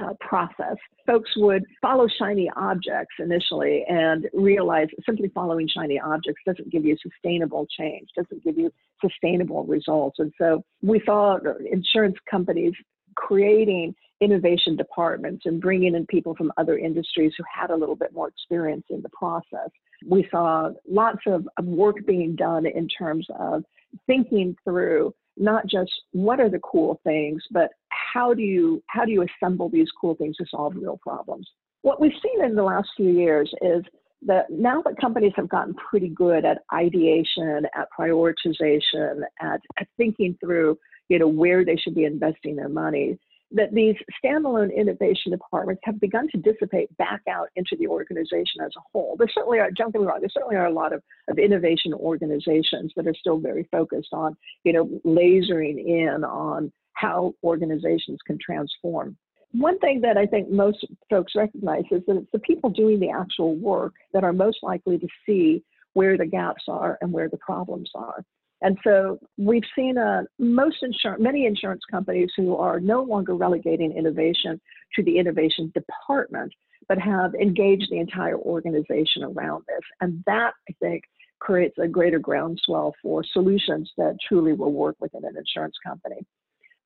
uh, 0.00 0.14
process. 0.20 0.76
Folks 1.06 1.30
would 1.36 1.64
follow 1.82 2.06
shiny 2.18 2.50
objects 2.56 3.14
initially 3.18 3.84
and 3.88 4.28
realize 4.32 4.88
simply 5.04 5.30
following 5.34 5.68
shiny 5.68 5.98
objects 5.98 6.40
doesn't 6.46 6.70
give 6.70 6.84
you 6.84 6.96
sustainable 7.02 7.66
change, 7.78 8.08
doesn't 8.16 8.42
give 8.44 8.56
you 8.56 8.70
sustainable 9.00 9.64
results. 9.64 10.18
And 10.18 10.32
so 10.38 10.62
we 10.82 11.02
saw 11.04 11.38
insurance 11.70 12.16
companies 12.30 12.72
creating 13.16 13.94
innovation 14.20 14.76
departments 14.76 15.42
and 15.46 15.60
bringing 15.60 15.94
in 15.94 16.06
people 16.06 16.34
from 16.36 16.52
other 16.58 16.78
industries 16.78 17.32
who 17.36 17.44
had 17.52 17.70
a 17.70 17.76
little 17.76 17.96
bit 17.96 18.12
more 18.12 18.28
experience 18.28 18.84
in 18.90 19.00
the 19.02 19.08
process. 19.10 19.70
We 20.06 20.28
saw 20.30 20.70
lots 20.88 21.20
of, 21.26 21.48
of 21.56 21.64
work 21.64 21.96
being 22.06 22.36
done 22.36 22.66
in 22.66 22.86
terms 22.88 23.26
of 23.38 23.64
thinking 24.06 24.56
through 24.64 25.14
not 25.40 25.66
just 25.66 25.90
what 26.12 26.38
are 26.38 26.50
the 26.50 26.60
cool 26.60 27.00
things, 27.02 27.42
but 27.50 27.70
how 28.12 28.34
do 28.34 28.42
you 28.42 28.82
how 28.86 29.04
do 29.04 29.10
you 29.10 29.24
assemble 29.24 29.68
these 29.68 29.88
cool 30.00 30.14
things 30.14 30.36
to 30.36 30.44
solve 30.48 30.74
real 30.76 31.00
problems? 31.02 31.48
What 31.82 32.00
we've 32.00 32.12
seen 32.22 32.44
in 32.44 32.54
the 32.54 32.62
last 32.62 32.90
few 32.96 33.10
years 33.10 33.52
is 33.62 33.82
that 34.26 34.50
now 34.50 34.82
that 34.82 35.00
companies 35.00 35.32
have 35.36 35.48
gotten 35.48 35.74
pretty 35.74 36.08
good 36.08 36.44
at 36.44 36.58
ideation, 36.74 37.66
at 37.74 37.88
prioritization, 37.98 39.22
at, 39.40 39.60
at 39.78 39.88
thinking 39.96 40.36
through, 40.44 40.78
you 41.08 41.18
know, 41.18 41.28
where 41.28 41.64
they 41.64 41.76
should 41.76 41.94
be 41.94 42.04
investing 42.04 42.54
their 42.54 42.68
money, 42.68 43.18
that 43.52 43.72
these 43.74 43.96
standalone 44.22 44.74
innovation 44.74 45.32
departments 45.32 45.82
have 45.84 46.00
begun 46.00 46.28
to 46.28 46.38
dissipate 46.38 46.96
back 46.96 47.20
out 47.28 47.48
into 47.56 47.76
the 47.78 47.86
organization 47.86 48.60
as 48.64 48.70
a 48.76 48.80
whole. 48.92 49.16
There 49.18 49.28
certainly 49.32 49.58
are, 49.58 49.70
don't 49.70 49.92
get 49.92 50.00
me 50.00 50.06
wrong, 50.06 50.20
there 50.20 50.30
certainly 50.30 50.56
are 50.56 50.66
a 50.66 50.72
lot 50.72 50.92
of, 50.92 51.02
of 51.28 51.38
innovation 51.38 51.92
organizations 51.94 52.92
that 52.96 53.06
are 53.06 53.14
still 53.14 53.38
very 53.38 53.68
focused 53.72 54.10
on, 54.12 54.36
you 54.64 54.72
know, 54.72 54.86
lasering 55.04 55.84
in 55.84 56.24
on 56.24 56.72
how 56.92 57.34
organizations 57.42 58.18
can 58.26 58.38
transform. 58.38 59.16
One 59.52 59.78
thing 59.80 60.00
that 60.02 60.16
I 60.16 60.26
think 60.26 60.48
most 60.48 60.86
folks 61.08 61.32
recognize 61.34 61.82
is 61.90 62.02
that 62.06 62.16
it's 62.16 62.30
the 62.32 62.38
people 62.40 62.70
doing 62.70 63.00
the 63.00 63.10
actual 63.10 63.56
work 63.56 63.94
that 64.12 64.22
are 64.22 64.32
most 64.32 64.58
likely 64.62 64.98
to 64.98 65.08
see 65.26 65.64
where 65.94 66.16
the 66.16 66.26
gaps 66.26 66.64
are 66.68 66.98
and 67.00 67.12
where 67.12 67.28
the 67.28 67.38
problems 67.38 67.90
are. 67.96 68.24
And 68.62 68.76
so 68.84 69.18
we've 69.38 69.64
seen 69.74 69.96
uh, 69.96 70.22
most 70.38 70.76
insurance, 70.82 71.22
many 71.22 71.46
insurance 71.46 71.82
companies 71.90 72.30
who 72.36 72.56
are 72.56 72.78
no 72.78 73.02
longer 73.02 73.34
relegating 73.34 73.96
innovation 73.96 74.60
to 74.96 75.02
the 75.02 75.18
innovation 75.18 75.72
department, 75.74 76.52
but 76.88 76.98
have 76.98 77.34
engaged 77.34 77.88
the 77.90 77.98
entire 77.98 78.36
organization 78.36 79.24
around 79.24 79.64
this. 79.66 79.80
And 80.00 80.22
that, 80.26 80.52
I 80.68 80.74
think, 80.80 81.04
creates 81.38 81.78
a 81.78 81.88
greater 81.88 82.18
groundswell 82.18 82.94
for 83.02 83.24
solutions 83.32 83.90
that 83.96 84.16
truly 84.28 84.52
will 84.52 84.72
work 84.72 84.96
within 85.00 85.24
an 85.24 85.36
insurance 85.36 85.76
company. 85.84 86.26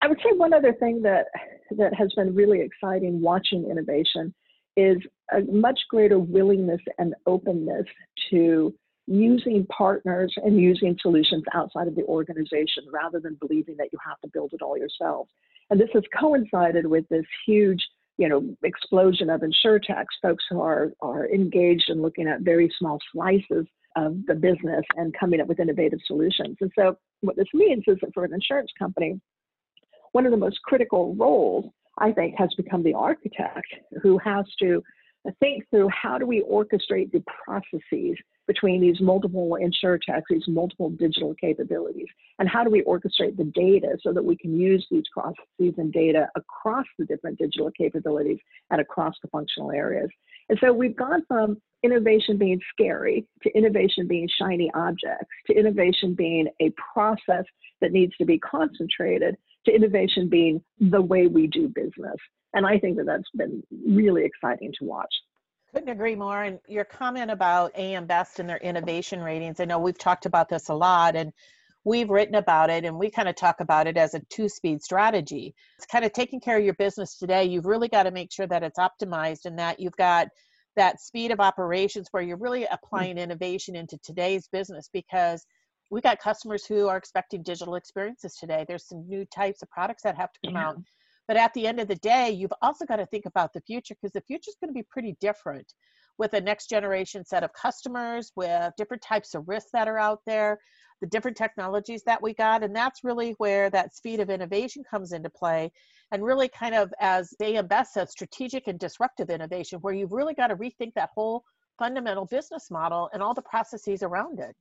I 0.00 0.06
would 0.06 0.18
say 0.18 0.36
one 0.36 0.52
other 0.52 0.74
thing 0.74 1.02
that 1.02 1.26
that 1.78 1.94
has 1.94 2.12
been 2.14 2.34
really 2.34 2.60
exciting 2.60 3.20
watching 3.20 3.68
innovation 3.68 4.34
is 4.76 4.98
a 5.32 5.40
much 5.50 5.80
greater 5.88 6.18
willingness 6.18 6.80
and 6.98 7.14
openness 7.26 7.86
to 8.30 8.74
using 9.06 9.66
partners 9.66 10.32
and 10.42 10.58
using 10.58 10.96
solutions 11.00 11.42
outside 11.52 11.88
of 11.88 11.94
the 11.94 12.04
organization 12.04 12.84
rather 12.92 13.20
than 13.20 13.36
believing 13.40 13.76
that 13.76 13.88
you 13.92 13.98
have 14.04 14.20
to 14.20 14.30
build 14.32 14.52
it 14.52 14.62
all 14.62 14.78
yourselves. 14.78 15.30
And 15.70 15.80
this 15.80 15.90
has 15.92 16.02
coincided 16.18 16.86
with 16.86 17.08
this 17.08 17.24
huge, 17.46 17.84
you 18.16 18.28
know, 18.28 18.54
explosion 18.62 19.28
of 19.30 19.42
insurtechs, 19.42 20.06
folks 20.22 20.44
who 20.48 20.60
are 20.60 20.92
are 21.00 21.28
engaged 21.28 21.88
in 21.88 22.00
looking 22.00 22.28
at 22.28 22.40
very 22.40 22.72
small 22.78 22.98
slices 23.12 23.66
of 23.96 24.16
the 24.26 24.34
business 24.34 24.84
and 24.96 25.14
coming 25.18 25.40
up 25.40 25.46
with 25.46 25.60
innovative 25.60 26.00
solutions. 26.06 26.56
And 26.60 26.70
so 26.76 26.96
what 27.20 27.36
this 27.36 27.46
means 27.54 27.84
is 27.86 27.96
that 28.00 28.10
for 28.12 28.24
an 28.24 28.34
insurance 28.34 28.70
company, 28.78 29.20
one 30.12 30.26
of 30.26 30.32
the 30.32 30.38
most 30.38 30.60
critical 30.62 31.14
roles, 31.16 31.66
I 31.98 32.12
think, 32.12 32.34
has 32.38 32.52
become 32.56 32.82
the 32.82 32.94
architect 32.94 33.66
who 34.02 34.18
has 34.18 34.44
to 34.60 34.82
think 35.32 35.68
through 35.70 35.88
how 35.88 36.18
do 36.18 36.26
we 36.26 36.42
orchestrate 36.42 37.12
the 37.12 37.22
processes 37.44 38.16
between 38.46 38.80
these 38.80 39.00
multiple 39.00 39.56
insurtechs, 39.60 40.22
these 40.28 40.46
multiple 40.46 40.90
digital 40.90 41.34
capabilities, 41.40 42.08
and 42.38 42.48
how 42.48 42.62
do 42.62 42.70
we 42.70 42.82
orchestrate 42.82 43.36
the 43.36 43.50
data 43.54 43.96
so 44.02 44.12
that 44.12 44.24
we 44.24 44.36
can 44.36 44.58
use 44.58 44.86
these 44.90 45.04
processes 45.12 45.74
and 45.78 45.92
data 45.92 46.28
across 46.36 46.84
the 46.98 47.06
different 47.06 47.38
digital 47.38 47.70
capabilities 47.70 48.38
and 48.70 48.80
across 48.80 49.14
the 49.22 49.28
functional 49.28 49.70
areas. 49.70 50.10
And 50.48 50.58
so 50.62 50.72
we've 50.72 50.96
gone 50.96 51.24
from 51.26 51.56
innovation 51.84 52.38
being 52.38 52.60
scary 52.72 53.26
to 53.42 53.50
innovation 53.56 54.08
being 54.08 54.28
shiny 54.38 54.70
objects 54.74 55.26
to 55.46 55.54
innovation 55.54 56.14
being 56.14 56.48
a 56.60 56.72
process 56.92 57.44
that 57.80 57.92
needs 57.92 58.16
to 58.16 58.24
be 58.24 58.38
concentrated 58.38 59.36
to 59.66 59.74
innovation 59.74 60.28
being 60.28 60.62
the 60.78 61.00
way 61.00 61.26
we 61.26 61.46
do 61.46 61.68
business. 61.68 62.16
And 62.54 62.66
I 62.66 62.78
think 62.78 62.96
that 62.96 63.06
that's 63.06 63.30
been 63.34 63.62
really 63.86 64.24
exciting 64.24 64.72
to 64.78 64.84
watch. 64.84 65.12
Couldn't 65.72 65.88
agree 65.88 66.14
more. 66.14 66.44
And 66.44 66.58
your 66.68 66.84
comment 66.84 67.30
about 67.30 67.72
AM 67.76 68.06
Best 68.06 68.38
and 68.38 68.48
their 68.48 68.58
innovation 68.58 69.20
ratings, 69.20 69.58
I 69.58 69.64
know 69.64 69.78
we've 69.78 69.98
talked 69.98 70.24
about 70.24 70.48
this 70.48 70.68
a 70.68 70.74
lot 70.74 71.16
and 71.16 71.32
we've 71.84 72.10
written 72.10 72.36
about 72.36 72.70
it 72.70 72.84
and 72.84 72.98
we 72.98 73.10
kind 73.10 73.28
of 73.28 73.34
talk 73.34 73.60
about 73.60 73.86
it 73.86 73.96
as 73.96 74.14
a 74.14 74.20
two 74.30 74.48
speed 74.48 74.82
strategy. 74.82 75.54
It's 75.76 75.86
kind 75.86 76.04
of 76.04 76.12
taking 76.12 76.40
care 76.40 76.56
of 76.56 76.64
your 76.64 76.74
business 76.74 77.18
today. 77.18 77.44
You've 77.44 77.66
really 77.66 77.88
got 77.88 78.04
to 78.04 78.10
make 78.10 78.32
sure 78.32 78.46
that 78.46 78.62
it's 78.62 78.78
optimized 78.78 79.46
and 79.46 79.58
that 79.58 79.80
you've 79.80 79.96
got 79.96 80.28
that 80.76 81.00
speed 81.00 81.30
of 81.30 81.40
operations 81.40 82.08
where 82.10 82.22
you're 82.22 82.36
really 82.36 82.62
mm. 82.62 82.68
applying 82.70 83.18
innovation 83.18 83.76
into 83.76 83.98
today's 83.98 84.48
business 84.48 84.88
because 84.92 85.44
we 85.90 86.00
got 86.00 86.18
customers 86.18 86.64
who 86.66 86.88
are 86.88 86.96
expecting 86.96 87.42
digital 87.42 87.74
experiences 87.74 88.36
today. 88.36 88.64
There's 88.66 88.88
some 88.88 89.06
new 89.06 89.24
types 89.26 89.62
of 89.62 89.70
products 89.70 90.02
that 90.02 90.16
have 90.16 90.32
to 90.32 90.40
come 90.44 90.54
yeah. 90.54 90.68
out. 90.68 90.76
But 91.26 91.36
at 91.36 91.54
the 91.54 91.66
end 91.66 91.80
of 91.80 91.88
the 91.88 91.96
day, 91.96 92.30
you've 92.30 92.52
also 92.60 92.84
got 92.84 92.96
to 92.96 93.06
think 93.06 93.26
about 93.26 93.52
the 93.52 93.60
future 93.62 93.94
because 93.94 94.12
the 94.12 94.20
future 94.22 94.50
is 94.50 94.56
going 94.60 94.68
to 94.68 94.78
be 94.78 94.86
pretty 94.90 95.16
different 95.20 95.72
with 96.18 96.34
a 96.34 96.40
next 96.40 96.68
generation 96.68 97.24
set 97.24 97.42
of 97.42 97.52
customers, 97.52 98.30
with 98.36 98.72
different 98.76 99.02
types 99.02 99.34
of 99.34 99.48
risks 99.48 99.70
that 99.72 99.88
are 99.88 99.98
out 99.98 100.20
there. 100.26 100.58
The 101.04 101.10
different 101.10 101.36
technologies 101.36 102.02
that 102.04 102.22
we 102.22 102.32
got. 102.32 102.62
And 102.62 102.74
that's 102.74 103.04
really 103.04 103.32
where 103.32 103.68
that 103.68 103.94
speed 103.94 104.20
of 104.20 104.30
innovation 104.30 104.82
comes 104.90 105.12
into 105.12 105.28
play. 105.28 105.70
And 106.12 106.24
really, 106.24 106.48
kind 106.48 106.74
of 106.74 106.94
as 106.98 107.34
A.M. 107.42 107.66
Best 107.66 107.92
said, 107.92 108.08
strategic 108.08 108.68
and 108.68 108.78
disruptive 108.78 109.28
innovation, 109.28 109.80
where 109.80 109.92
you've 109.92 110.12
really 110.12 110.32
got 110.32 110.46
to 110.46 110.56
rethink 110.56 110.94
that 110.94 111.10
whole 111.14 111.44
fundamental 111.78 112.24
business 112.24 112.70
model 112.70 113.10
and 113.12 113.22
all 113.22 113.34
the 113.34 113.42
processes 113.42 114.02
around 114.02 114.38
it. 114.38 114.56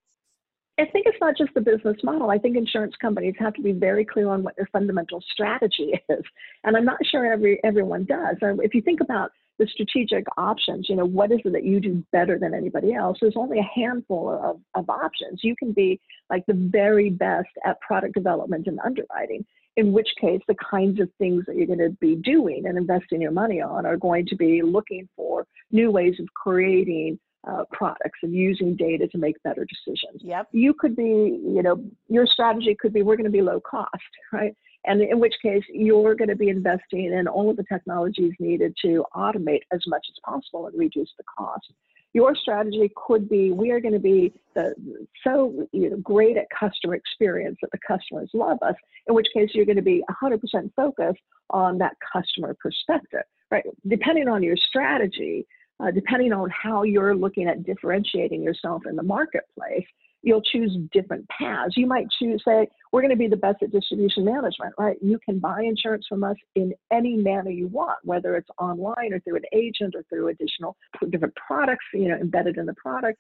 I 0.79 0.85
think 0.85 1.05
it's 1.05 1.17
not 1.21 1.37
just 1.37 1.53
the 1.53 1.61
business 1.61 1.97
model. 2.03 2.29
I 2.29 2.39
think 2.39 2.57
insurance 2.57 2.95
companies 2.99 3.35
have 3.39 3.53
to 3.53 3.61
be 3.61 3.71
very 3.71 4.03
clear 4.03 4.29
on 4.29 4.43
what 4.43 4.57
their 4.57 4.67
fundamental 4.73 5.21
strategy 5.31 5.93
is. 6.09 6.23
And 6.65 6.75
I'm 6.75 6.85
not 6.85 6.97
sure 7.09 7.31
every 7.31 7.63
everyone 7.63 8.03
does. 8.03 8.35
If 8.41 8.73
you 8.73 8.81
think 8.81 8.99
about 8.99 9.31
the 9.63 9.69
strategic 9.71 10.25
options, 10.37 10.87
you 10.89 10.95
know, 10.95 11.05
what 11.05 11.31
is 11.31 11.39
it 11.45 11.53
that 11.53 11.63
you 11.63 11.79
do 11.79 12.03
better 12.11 12.37
than 12.37 12.53
anybody 12.53 12.93
else? 12.93 13.17
There's 13.21 13.37
only 13.37 13.59
a 13.59 13.69
handful 13.73 14.29
of, 14.29 14.59
of 14.75 14.89
options. 14.89 15.39
You 15.41 15.55
can 15.55 15.71
be 15.71 16.01
like 16.29 16.43
the 16.47 16.69
very 16.71 17.09
best 17.09 17.49
at 17.65 17.79
product 17.79 18.13
development 18.13 18.67
and 18.67 18.79
underwriting, 18.83 19.45
in 19.77 19.93
which 19.93 20.09
case 20.19 20.41
the 20.47 20.55
kinds 20.55 20.99
of 20.99 21.09
things 21.17 21.45
that 21.47 21.55
you're 21.55 21.67
going 21.67 21.79
to 21.79 21.95
be 22.01 22.15
doing 22.15 22.65
and 22.65 22.77
investing 22.77 23.21
your 23.21 23.31
money 23.31 23.61
on 23.61 23.85
are 23.85 23.97
going 23.97 24.25
to 24.27 24.35
be 24.35 24.61
looking 24.61 25.07
for 25.15 25.47
new 25.71 25.89
ways 25.91 26.15
of 26.19 26.27
creating 26.33 27.17
uh, 27.49 27.63
products 27.71 28.19
and 28.21 28.33
using 28.33 28.75
data 28.75 29.07
to 29.07 29.17
make 29.17 29.41
better 29.43 29.65
decisions. 29.65 30.21
Yep. 30.23 30.49
You 30.51 30.73
could 30.73 30.95
be, 30.95 31.03
you 31.03 31.61
know, 31.63 31.81
your 32.09 32.25
strategy 32.25 32.75
could 32.79 32.93
be 32.93 33.01
we're 33.01 33.17
going 33.17 33.25
to 33.25 33.31
be 33.31 33.41
low 33.41 33.61
cost, 33.61 33.89
right? 34.33 34.55
And 34.85 35.01
in 35.01 35.19
which 35.19 35.35
case 35.41 35.63
you're 35.69 36.15
going 36.15 36.29
to 36.29 36.35
be 36.35 36.49
investing 36.49 37.13
in 37.13 37.27
all 37.27 37.49
of 37.49 37.57
the 37.57 37.63
technologies 37.63 38.33
needed 38.39 38.75
to 38.81 39.05
automate 39.15 39.61
as 39.71 39.81
much 39.87 40.05
as 40.09 40.19
possible 40.25 40.67
and 40.67 40.77
reduce 40.77 41.09
the 41.17 41.23
cost. 41.37 41.71
Your 42.13 42.35
strategy 42.35 42.91
could 42.95 43.27
be 43.27 43.51
we 43.51 43.71
are 43.71 43.79
going 43.79 43.93
to 43.93 43.99
be 43.99 44.33
the, 44.53 44.75
so 45.23 45.67
you 45.71 45.89
know, 45.89 45.97
great 45.97 46.37
at 46.37 46.45
customer 46.57 46.95
experience 46.95 47.57
that 47.61 47.71
the 47.71 47.79
customers 47.87 48.29
love 48.33 48.59
us, 48.61 48.75
in 49.07 49.15
which 49.15 49.27
case 49.33 49.49
you're 49.53 49.65
going 49.65 49.77
to 49.77 49.81
be 49.81 50.03
100% 50.21 50.39
focused 50.75 51.21
on 51.49 51.79
that 51.79 51.93
customer 52.11 52.55
perspective, 52.61 53.23
right? 53.49 53.63
Depending 53.87 54.27
on 54.27 54.43
your 54.43 54.57
strategy, 54.57 55.47
uh, 55.79 55.89
depending 55.89 56.33
on 56.33 56.51
how 56.51 56.83
you're 56.83 57.15
looking 57.15 57.47
at 57.47 57.63
differentiating 57.63 58.43
yourself 58.43 58.83
in 58.87 58.95
the 58.95 59.03
marketplace, 59.03 59.85
you'll 60.23 60.41
choose 60.41 60.75
different 60.91 61.27
paths. 61.29 61.75
You 61.75 61.85
might 61.85 62.07
choose, 62.17 62.41
say, 62.47 62.67
we're 62.91 63.01
going 63.01 63.11
to 63.11 63.17
be 63.17 63.27
the 63.27 63.35
best 63.35 63.61
at 63.61 63.71
distribution 63.71 64.25
management, 64.25 64.73
right? 64.79 64.97
You 65.01 65.19
can 65.23 65.37
buy 65.37 65.61
insurance 65.63 66.05
from 66.07 66.23
us 66.23 66.37
in 66.55 66.73
any 66.91 67.17
manner 67.17 67.51
you 67.51 67.67
want, 67.67 67.99
whether 68.03 68.35
it's 68.35 68.49
online 68.57 69.13
or 69.13 69.19
through 69.19 69.35
an 69.35 69.43
agent 69.53 69.93
or 69.95 70.03
through 70.09 70.29
additional 70.29 70.75
different 71.09 71.35
products, 71.35 71.85
you 71.93 72.07
know, 72.07 72.15
embedded 72.15 72.57
in 72.57 72.65
the 72.65 72.73
product. 72.73 73.19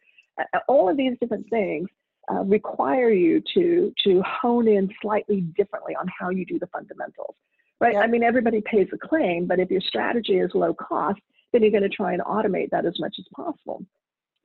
All 0.67 0.89
of 0.89 0.97
these 0.97 1.13
different 1.19 1.47
things 1.49 1.89
uh, 2.31 2.43
require 2.45 3.09
you 3.09 3.41
to 3.53 3.93
to 4.05 4.23
hone 4.23 4.67
in 4.67 4.89
slightly 5.01 5.41
differently 5.41 5.93
on 5.95 6.07
how 6.17 6.29
you 6.29 6.45
do 6.45 6.57
the 6.57 6.67
fundamentals, 6.67 7.35
right? 7.81 7.97
I 7.97 8.07
mean, 8.07 8.23
everybody 8.23 8.61
pays 8.61 8.87
a 8.93 8.97
claim, 8.97 9.45
but 9.45 9.59
if 9.59 9.69
your 9.69 9.81
strategy 9.81 10.39
is 10.39 10.51
low 10.53 10.73
cost, 10.73 11.19
then 11.51 11.61
you're 11.61 11.71
going 11.71 11.83
to 11.83 11.89
try 11.89 12.13
and 12.13 12.21
automate 12.21 12.69
that 12.71 12.85
as 12.85 12.97
much 12.97 13.15
as 13.19 13.25
possible. 13.35 13.85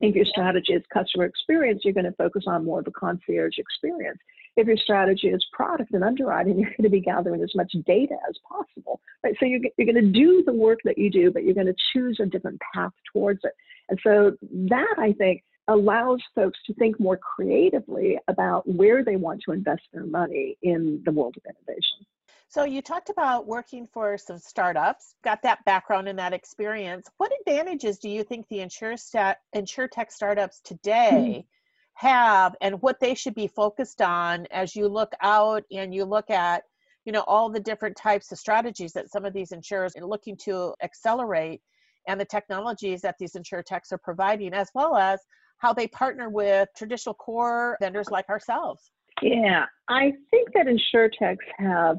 If 0.01 0.15
your 0.15 0.25
strategy 0.25 0.73
is 0.73 0.83
customer 0.93 1.25
experience, 1.25 1.81
you're 1.83 1.93
going 1.93 2.05
to 2.05 2.13
focus 2.13 2.43
on 2.47 2.65
more 2.65 2.79
of 2.79 2.87
a 2.87 2.91
concierge 2.91 3.57
experience. 3.57 4.19
If 4.55 4.67
your 4.67 4.77
strategy 4.77 5.27
is 5.27 5.45
product 5.53 5.93
and 5.93 6.03
underwriting, 6.03 6.59
you're 6.59 6.69
going 6.69 6.83
to 6.83 6.89
be 6.89 7.01
gathering 7.01 7.43
as 7.43 7.53
much 7.55 7.71
data 7.85 8.15
as 8.27 8.35
possible. 8.47 9.01
Right? 9.23 9.35
So 9.39 9.45
you're, 9.45 9.61
you're 9.77 9.91
going 9.91 10.03
to 10.03 10.11
do 10.11 10.43
the 10.45 10.53
work 10.53 10.79
that 10.85 10.97
you 10.97 11.09
do, 11.09 11.31
but 11.31 11.43
you're 11.43 11.53
going 11.53 11.67
to 11.67 11.75
choose 11.93 12.19
a 12.21 12.25
different 12.25 12.61
path 12.73 12.91
towards 13.13 13.41
it. 13.43 13.53
And 13.89 13.99
so 14.03 14.37
that, 14.69 14.95
I 14.97 15.13
think, 15.13 15.43
allows 15.67 16.19
folks 16.33 16.57
to 16.65 16.73
think 16.73 16.99
more 16.99 17.17
creatively 17.17 18.17
about 18.27 18.67
where 18.67 19.03
they 19.03 19.15
want 19.15 19.41
to 19.45 19.51
invest 19.51 19.83
their 19.93 20.05
money 20.05 20.57
in 20.63 21.01
the 21.05 21.11
world 21.11 21.35
of 21.37 21.43
innovation. 21.45 22.05
So 22.51 22.63
you 22.63 22.81
talked 22.81 23.11
about 23.11 23.45
working 23.45 23.87
for 23.93 24.17
some 24.17 24.39
startups, 24.39 25.13
got 25.23 25.43
that 25.43 25.63
background 25.65 26.09
and 26.09 26.17
that 26.17 26.33
experience. 26.33 27.07
What 27.17 27.31
advantages 27.41 27.99
do 27.99 28.09
you 28.09 28.23
think 28.23 28.47
the 28.47 28.61
insure 28.61 28.97
stat, 28.97 29.37
insure 29.53 29.87
tech 29.87 30.11
startups 30.11 30.59
today 30.61 31.11
mm-hmm. 31.13 32.07
have 32.07 32.55
and 32.59 32.81
what 32.81 32.99
they 32.99 33.13
should 33.13 33.35
be 33.35 33.45
focused 33.45 34.01
on 34.01 34.47
as 34.49 34.75
you 34.75 34.87
look 34.87 35.13
out 35.21 35.63
and 35.71 35.93
you 35.93 36.05
look 36.05 36.31
at, 36.31 36.63
you 37.05 37.11
know, 37.11 37.23
all 37.27 37.51
the 37.51 37.59
different 37.59 37.95
types 37.95 38.31
of 38.31 38.39
strategies 38.39 38.93
that 38.93 39.11
some 39.11 39.25
of 39.25 39.33
these 39.33 39.51
insurers 39.51 39.95
are 39.95 40.07
looking 40.07 40.35
to 40.37 40.73
accelerate 40.81 41.61
and 42.07 42.19
the 42.19 42.25
technologies 42.25 43.01
that 43.01 43.15
these 43.19 43.35
insure 43.35 43.61
techs 43.61 43.91
are 43.91 43.99
providing 43.99 44.55
as 44.55 44.71
well 44.73 44.95
as 44.95 45.19
how 45.59 45.71
they 45.71 45.85
partner 45.87 46.29
with 46.29 46.67
traditional 46.75 47.13
core 47.13 47.77
vendors 47.79 48.09
like 48.09 48.27
ourselves? 48.27 48.89
Yeah, 49.21 49.65
I 49.87 50.13
think 50.31 50.51
that 50.55 50.67
insure 50.67 51.09
techs 51.09 51.45
have 51.59 51.97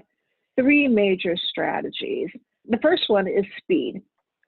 three 0.59 0.89
major 0.89 1.37
strategies. 1.37 2.29
The 2.69 2.79
first 2.83 3.05
one 3.09 3.27
is 3.27 3.45
speed. 3.59 4.03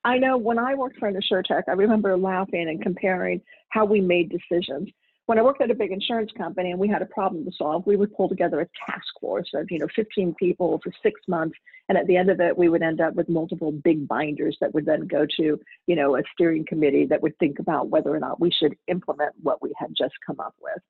I 0.05 0.19
know 0.19 0.37
when 0.37 0.59
I 0.59 0.75
worked 0.75 0.99
for 0.99 1.07
an 1.07 1.15
InsureTech, 1.15 1.63
I 1.69 1.73
remember 1.73 2.17
laughing 2.17 2.69
and 2.69 2.83
comparing 2.83 3.41
how 3.71 3.85
we 3.85 4.01
made 4.01 4.31
decisions. 4.31 4.89
When 5.27 5.39
I 5.39 5.43
worked 5.43 5.63
at 5.63 5.71
a 5.71 5.75
big 5.75 5.93
insurance 5.93 6.33
company 6.37 6.73
and 6.73 6.81
we 6.81 6.89
had 6.89 7.01
a 7.01 7.07
problem 7.07 7.45
to 7.45 7.53
solve, 7.57 7.87
we 7.87 7.95
would 7.97 8.13
pull 8.15 8.29
together 8.29 8.61
a 8.61 8.91
task 8.91 9.07
force 9.21 9.49
of, 9.55 9.71
you 9.71 9.79
know, 9.79 9.87
15 9.95 10.35
people 10.35 10.81
for 10.83 10.93
six 11.01 11.21
months. 11.29 11.57
And 11.89 11.97
at 11.97 12.09
the 12.09 12.17
end 12.17 12.29
of 12.29 12.41
it, 12.41 12.59
we 12.59 12.69
would 12.69 12.83
end 12.83 13.01
up 13.01 13.15
with 13.15 13.29
multiple 13.29 13.71
big 13.71 14.09
binders 14.09 14.57
that 14.61 14.75
would 14.75 14.85
then 14.85 15.07
go 15.07 15.25
to, 15.37 15.61
you 15.87 15.97
know, 15.97 16.17
a 16.17 16.23
steering 16.35 16.67
committee 16.67 17.07
that 17.07 17.23
would 17.23 17.39
think 17.39 17.61
about 17.61 17.89
whether 17.89 18.11
or 18.11 18.19
not 18.19 18.41
we 18.41 18.51
should 18.51 18.75
implement 18.89 19.33
what 19.41 19.63
we 19.63 19.73
had 19.79 19.91
just 19.97 20.15
come 20.27 20.41
up 20.41 20.55
with. 20.61 20.83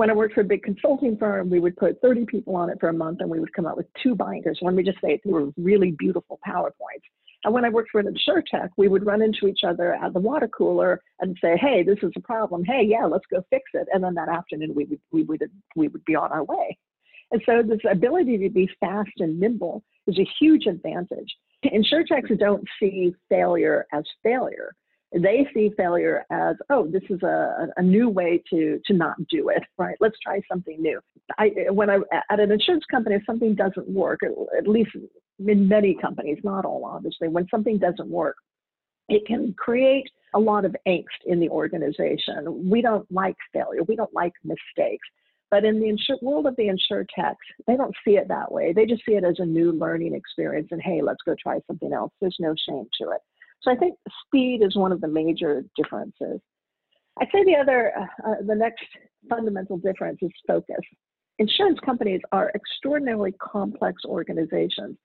When 0.00 0.08
I 0.08 0.14
worked 0.14 0.32
for 0.32 0.40
a 0.40 0.44
big 0.44 0.62
consulting 0.62 1.18
firm, 1.18 1.50
we 1.50 1.60
would 1.60 1.76
put 1.76 2.00
30 2.00 2.24
people 2.24 2.56
on 2.56 2.70
it 2.70 2.78
for 2.80 2.88
a 2.88 2.92
month 2.94 3.20
and 3.20 3.28
we 3.28 3.38
would 3.38 3.52
come 3.52 3.66
out 3.66 3.76
with 3.76 3.84
two 4.02 4.14
binders. 4.14 4.58
Let 4.62 4.72
me 4.72 4.82
just 4.82 4.98
say 5.02 5.10
it, 5.10 5.20
they 5.26 5.30
were 5.30 5.50
really 5.58 5.90
beautiful 5.90 6.40
PowerPoints. 6.48 7.04
And 7.44 7.52
when 7.52 7.66
I 7.66 7.68
worked 7.68 7.90
for 7.90 8.00
an 8.00 8.16
tech, 8.50 8.70
we 8.78 8.88
would 8.88 9.04
run 9.04 9.20
into 9.20 9.46
each 9.46 9.60
other 9.62 9.92
at 9.92 10.14
the 10.14 10.18
water 10.18 10.48
cooler 10.48 11.02
and 11.20 11.36
say, 11.38 11.54
"Hey, 11.58 11.82
this 11.82 11.98
is 12.02 12.12
a 12.16 12.20
problem. 12.20 12.64
Hey, 12.64 12.82
yeah, 12.82 13.04
let's 13.04 13.26
go 13.26 13.44
fix 13.50 13.64
it." 13.74 13.88
And 13.92 14.02
then 14.02 14.14
that 14.14 14.30
afternoon, 14.30 14.74
we 14.74 14.86
would 14.86 15.00
we 15.12 15.22
would 15.24 15.42
we 15.76 15.88
would 15.88 16.04
be 16.06 16.16
on 16.16 16.32
our 16.32 16.44
way. 16.44 16.78
And 17.30 17.42
so 17.44 17.62
this 17.62 17.80
ability 17.84 18.38
to 18.38 18.48
be 18.48 18.70
fast 18.80 19.12
and 19.18 19.38
nimble 19.38 19.84
is 20.06 20.18
a 20.18 20.26
huge 20.40 20.64
advantage. 20.66 21.36
Insurtechs 21.62 22.38
don't 22.38 22.66
see 22.78 23.14
failure 23.28 23.86
as 23.92 24.04
failure 24.22 24.74
they 25.12 25.46
see 25.52 25.72
failure 25.76 26.24
as, 26.30 26.56
oh, 26.70 26.86
this 26.86 27.02
is 27.10 27.22
a, 27.22 27.66
a 27.76 27.82
new 27.82 28.08
way 28.08 28.42
to 28.50 28.80
to 28.86 28.94
not 28.94 29.16
do 29.28 29.48
it, 29.48 29.62
right? 29.76 29.96
Let's 30.00 30.16
try 30.22 30.40
something 30.50 30.80
new. 30.80 31.00
I 31.38 31.50
when 31.70 31.90
I 31.90 31.98
at 32.30 32.40
an 32.40 32.52
insurance 32.52 32.84
company, 32.90 33.16
if 33.16 33.22
something 33.26 33.54
doesn't 33.54 33.88
work, 33.88 34.20
at 34.56 34.68
least 34.68 34.90
in 35.44 35.68
many 35.68 35.96
companies, 36.00 36.38
not 36.44 36.64
all 36.64 36.84
obviously, 36.84 37.28
when 37.28 37.46
something 37.50 37.78
doesn't 37.78 38.08
work, 38.08 38.36
it 39.08 39.26
can 39.26 39.52
create 39.58 40.08
a 40.34 40.38
lot 40.38 40.64
of 40.64 40.76
angst 40.86 41.04
in 41.26 41.40
the 41.40 41.48
organization. 41.48 42.70
We 42.70 42.80
don't 42.80 43.10
like 43.10 43.36
failure. 43.52 43.82
We 43.82 43.96
don't 43.96 44.14
like 44.14 44.32
mistakes. 44.44 45.08
But 45.50 45.64
in 45.64 45.80
the 45.80 45.86
insur- 45.86 46.22
world 46.22 46.46
of 46.46 46.54
the 46.54 46.68
insure 46.68 47.04
techs, 47.12 47.44
they 47.66 47.76
don't 47.76 47.94
see 48.04 48.12
it 48.12 48.28
that 48.28 48.52
way. 48.52 48.72
They 48.72 48.86
just 48.86 49.04
see 49.04 49.14
it 49.14 49.24
as 49.24 49.34
a 49.40 49.44
new 49.44 49.72
learning 49.72 50.14
experience 50.14 50.68
and 50.70 50.80
hey, 50.80 51.02
let's 51.02 51.22
go 51.26 51.34
try 51.42 51.58
something 51.66 51.92
else. 51.92 52.12
There's 52.20 52.36
no 52.38 52.54
shame 52.68 52.86
to 53.00 53.10
it. 53.10 53.20
So 53.62 53.70
I 53.70 53.76
think 53.76 53.96
speed 54.26 54.62
is 54.62 54.76
one 54.76 54.92
of 54.92 55.00
the 55.00 55.08
major 55.08 55.64
differences. 55.76 56.40
I'd 57.20 57.28
say 57.32 57.44
the 57.44 57.56
other, 57.56 57.92
uh, 57.96 58.30
uh, 58.30 58.34
the 58.46 58.54
next 58.54 58.84
fundamental 59.28 59.76
difference 59.76 60.18
is 60.22 60.30
focus. 60.46 60.80
Insurance 61.38 61.78
companies 61.84 62.20
are 62.32 62.50
extraordinarily 62.54 63.32
complex 63.32 64.02
organizations. 64.04 64.96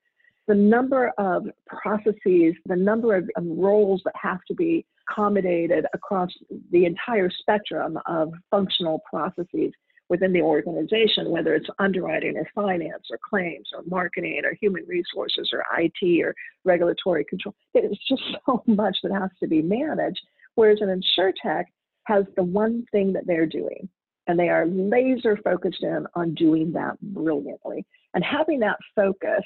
The 0.47 0.55
number 0.55 1.11
of 1.17 1.47
processes, 1.67 2.53
the 2.65 2.75
number 2.75 3.15
of 3.15 3.29
roles 3.37 4.01
that 4.05 4.13
have 4.21 4.39
to 4.47 4.53
be 4.53 4.85
accommodated 5.09 5.85
across 5.93 6.29
the 6.71 6.85
entire 6.85 7.29
spectrum 7.29 7.97
of 8.05 8.31
functional 8.51 9.01
processes 9.09 9.71
within 10.09 10.33
the 10.33 10.41
organization, 10.41 11.31
whether 11.31 11.55
it's 11.55 11.69
underwriting 11.79 12.37
or 12.37 12.47
finance 12.53 13.05
or 13.09 13.19
claims 13.27 13.69
or 13.73 13.83
marketing 13.87 14.41
or 14.43 14.53
human 14.61 14.85
resources 14.87 15.49
or 15.51 15.63
IT 15.79 16.23
or 16.23 16.35
regulatory 16.63 17.25
control. 17.25 17.55
There's 17.73 17.99
just 18.07 18.21
so 18.45 18.63
much 18.67 18.97
that 19.03 19.13
has 19.13 19.31
to 19.41 19.47
be 19.47 19.61
managed. 19.61 20.21
Whereas 20.55 20.79
an 20.81 21.01
insurtech 21.01 21.65
has 22.05 22.25
the 22.35 22.43
one 22.43 22.85
thing 22.91 23.13
that 23.13 23.27
they're 23.27 23.47
doing, 23.47 23.89
and 24.27 24.39
they 24.39 24.49
are 24.49 24.65
laser 24.67 25.37
focused 25.43 25.83
in 25.83 26.05
on 26.15 26.33
doing 26.35 26.71
that 26.73 26.99
brilliantly. 27.01 27.85
And 28.13 28.23
having 28.23 28.59
that 28.61 28.77
focus 28.95 29.43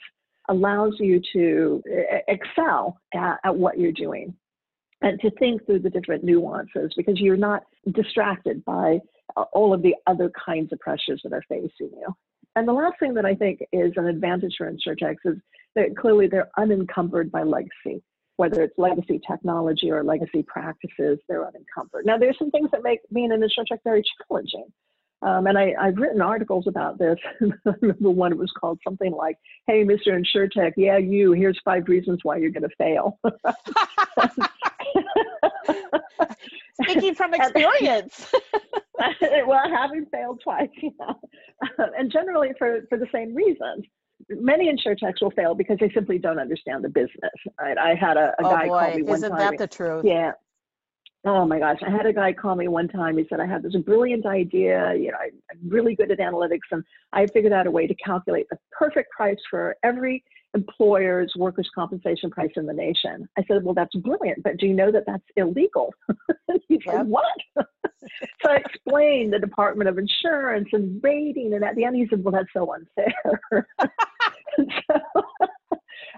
allows 0.50 0.96
you 1.00 1.22
to 1.34 1.82
excel 2.28 3.00
at, 3.14 3.38
at 3.44 3.56
what 3.56 3.80
you're 3.80 3.92
doing 3.92 4.36
and 5.02 5.20
to 5.22 5.32
think 5.32 5.66
through 5.66 5.80
the 5.80 5.90
different 5.90 6.24
nuances 6.24 6.92
because 6.98 7.20
you're 7.20 7.38
not 7.38 7.64
distracted 7.92 8.64
by 8.66 9.00
all 9.54 9.74
of 9.74 9.82
the 9.82 9.96
other 10.08 10.32
kinds 10.46 10.72
of 10.72 10.80
pressures 10.80 11.22
that 11.24 11.34
are 11.34 11.44
facing 11.50 11.70
you. 11.80 12.16
And 12.56 12.68
the 12.68 12.74
last 12.74 13.00
thing 13.00 13.14
that 13.14 13.26
I 13.26 13.36
think 13.36 13.60
is 13.72 13.94
an 13.96 14.08
advantage 14.08 14.56
for 14.58 14.72
insurtechs 14.72 15.18
is 15.26 15.38
that 15.76 15.96
clearly 15.96 16.28
they're 16.28 16.50
unencumbered 16.58 17.32
by 17.32 17.44
legacy, 17.44 18.04
whether 18.38 18.62
it's 18.64 18.78
legacy 18.78 19.22
technology 19.30 19.92
or 19.92 20.04
legacy 20.04 20.44
practices, 20.44 21.20
they're 21.28 21.48
unencumbered. 21.48 22.06
Now, 22.06 22.18
there's 22.18 22.38
some 22.38 22.52
things 22.52 22.70
that 22.72 22.84
make 22.84 23.00
being 23.14 23.32
an 23.32 23.42
insurtech 23.42 23.80
very 23.84 24.04
challenging. 24.28 24.66
Um, 25.22 25.48
and 25.48 25.58
I, 25.58 25.74
have 25.84 25.98
written 25.98 26.22
articles 26.22 26.66
about 26.68 26.98
this. 26.98 27.18
I 27.42 27.74
remember 27.82 28.10
one 28.10 28.38
was 28.38 28.52
called 28.58 28.80
something 28.84 29.12
like, 29.12 29.38
Hey, 29.68 29.84
Mr. 29.84 30.08
InsurTech, 30.08 30.74
yeah, 30.78 30.98
you, 30.98 31.34
here's 31.34 31.60
five 31.66 31.88
reasons 31.88 32.20
why 32.24 32.38
you're 32.38 32.52
going 32.52 32.64
to 32.64 32.76
fail. 32.78 33.20
Speaking 36.84 37.16
from 37.16 37.34
experience. 37.36 38.32
well, 39.46 39.70
having 39.70 40.06
failed 40.12 40.42
twice, 40.44 40.70
yeah. 40.82 40.90
Um, 41.80 41.90
and 41.98 42.12
generally 42.12 42.50
for, 42.58 42.82
for 42.90 42.98
the 42.98 43.08
same 43.14 43.36
reasons. 43.36 43.86
Many 44.30 44.70
insurtechs 44.70 45.22
will 45.22 45.32
fail 45.32 45.56
because 45.56 45.78
they 45.80 45.90
simply 45.94 46.18
don't 46.18 46.40
understand 46.40 46.84
the 46.84 46.90
business. 46.90 47.32
Right? 47.60 47.78
I 47.78 47.96
had 47.96 48.18
a, 48.18 48.34
a 48.40 48.46
oh 48.46 48.50
guy 48.50 48.68
boy, 48.68 48.80
call 48.80 48.96
me 48.96 49.02
one 49.04 49.16
isn't 49.16 49.30
time. 49.30 49.40
that 49.40 49.58
the 49.58 49.68
truth? 49.68 50.04
Yeah, 50.04 50.34
Oh 51.26 51.46
my 51.46 51.60
gosh, 51.60 51.80
I 51.86 51.90
had 51.90 52.06
a 52.06 52.14
guy 52.14 52.32
call 52.32 52.56
me 52.56 52.70
one 52.70 52.88
time. 52.88 53.18
He 53.18 53.26
said, 53.30 53.42
I 53.42 53.46
had 53.46 53.62
this 53.62 53.76
brilliant 53.76 54.26
idea. 54.26 54.94
You 54.96 55.12
know, 55.12 55.18
I, 55.20 55.26
am 55.52 55.70
really 55.70 55.94
good 55.94 56.12
at 56.12 56.20
analytics, 56.20 56.60
and 56.72 56.82
I 57.12 57.28
figured 57.28 57.52
out 57.52 57.68
a 57.68 57.72
way 57.72 57.88
to 57.88 57.96
calculate 57.96 58.48
the 58.50 58.58
perfect 58.72 59.12
price 59.12 59.38
for 59.50 59.76
every 59.84 60.24
employer's 60.56 61.34
workers' 61.36 61.70
compensation 61.74 62.30
price 62.30 62.52
in 62.56 62.66
the 62.66 62.74
nation. 62.74 63.28
I 63.38 63.44
said, 63.48 63.64
Well, 63.64 63.74
that's 63.74 63.96
brilliant, 63.96 64.44
but 64.44 64.58
do 64.58 64.68
you 64.68 64.74
know 64.74 64.92
that 64.92 65.04
that's 65.06 65.24
illegal? 65.36 65.94
Yep. 66.68 66.82
like, 66.86 67.06
What? 67.06 67.26
so 67.56 68.50
I 68.50 68.58
explained 68.58 69.34
the 69.34 69.40
Department 69.40 69.90
of 69.90 69.98
Insurance 69.98 70.70
and 70.72 71.00
rating, 71.04 71.54
and 71.54 71.64
at 71.64 71.76
the 71.76 71.84
end, 71.84 71.96
he 71.96 72.08
said, 72.10 72.24
Well, 72.24 72.32
that's 72.32 72.52
so 72.54 72.74
unfair. 72.74 73.38
so, 74.58 75.22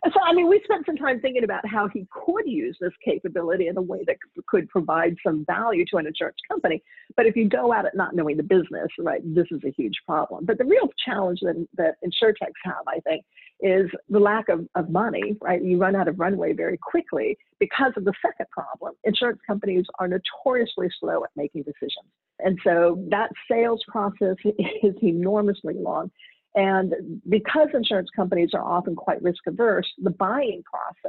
so, 0.06 0.20
I 0.26 0.34
mean, 0.34 0.48
we 0.48 0.62
spent 0.64 0.86
some 0.86 0.96
time 0.96 1.20
thinking 1.20 1.44
about 1.44 1.68
how 1.68 1.88
he 1.88 2.08
could 2.12 2.48
use 2.48 2.76
this 2.82 2.94
capability 3.06 3.68
in 3.68 3.78
a 3.78 3.82
way 3.82 4.00
that 4.08 4.18
could 4.48 4.68
provide 4.70 5.16
some 5.26 5.46
value 5.46 5.86
to 5.92 5.98
an 5.98 6.08
insurance 6.08 6.38
company. 6.50 6.82
But 7.16 7.28
if 7.28 7.36
you 7.36 7.48
go 7.48 7.72
at 7.74 7.86
it 7.86 7.92
not 7.94 8.16
knowing 8.16 8.38
the 8.38 8.44
business, 8.44 8.88
right, 8.98 9.22
this 9.24 9.46
is 9.52 9.62
a 9.64 9.72
huge 9.72 9.96
problem. 10.08 10.46
But 10.46 10.58
the 10.58 10.66
real 10.66 10.90
challenge 11.06 11.40
that, 11.42 11.68
that 11.78 11.96
insurtechs 12.04 12.54
have, 12.64 12.84
I 12.88 13.00
think, 13.02 13.24
is 13.62 13.90
the 14.10 14.20
lack 14.20 14.50
of, 14.50 14.68
of 14.76 14.90
money, 14.90 15.38
right? 15.42 15.64
You 15.64 15.78
run 15.78 15.96
out 15.96 16.08
of 16.08 16.20
runway 16.20 16.54
very 16.54 16.78
quickly 16.78 17.38
because 17.60 17.94
of 17.96 18.06
the 18.06 18.14
second 18.22 18.48
problem. 18.52 18.94
Insurance 19.04 19.40
companies 19.46 19.86
are 20.00 20.08
notoriously 20.08 20.90
slow 21.00 21.24
at 21.24 21.30
making 21.36 21.64
decisions. 21.64 22.10
And 22.40 22.58
so 22.64 23.04
that 23.10 23.30
sales 23.50 23.84
process 23.88 24.36
is 24.84 24.96
enormously 25.02 25.76
long. 25.76 26.12
And 26.56 27.22
because 27.30 27.70
insurance 27.74 28.10
companies 28.16 28.50
are 28.54 28.64
often 28.64 28.96
quite 28.96 29.22
risk 29.22 29.40
averse, 29.48 29.88
the 30.02 30.10
buying 30.10 30.64
process 30.64 31.01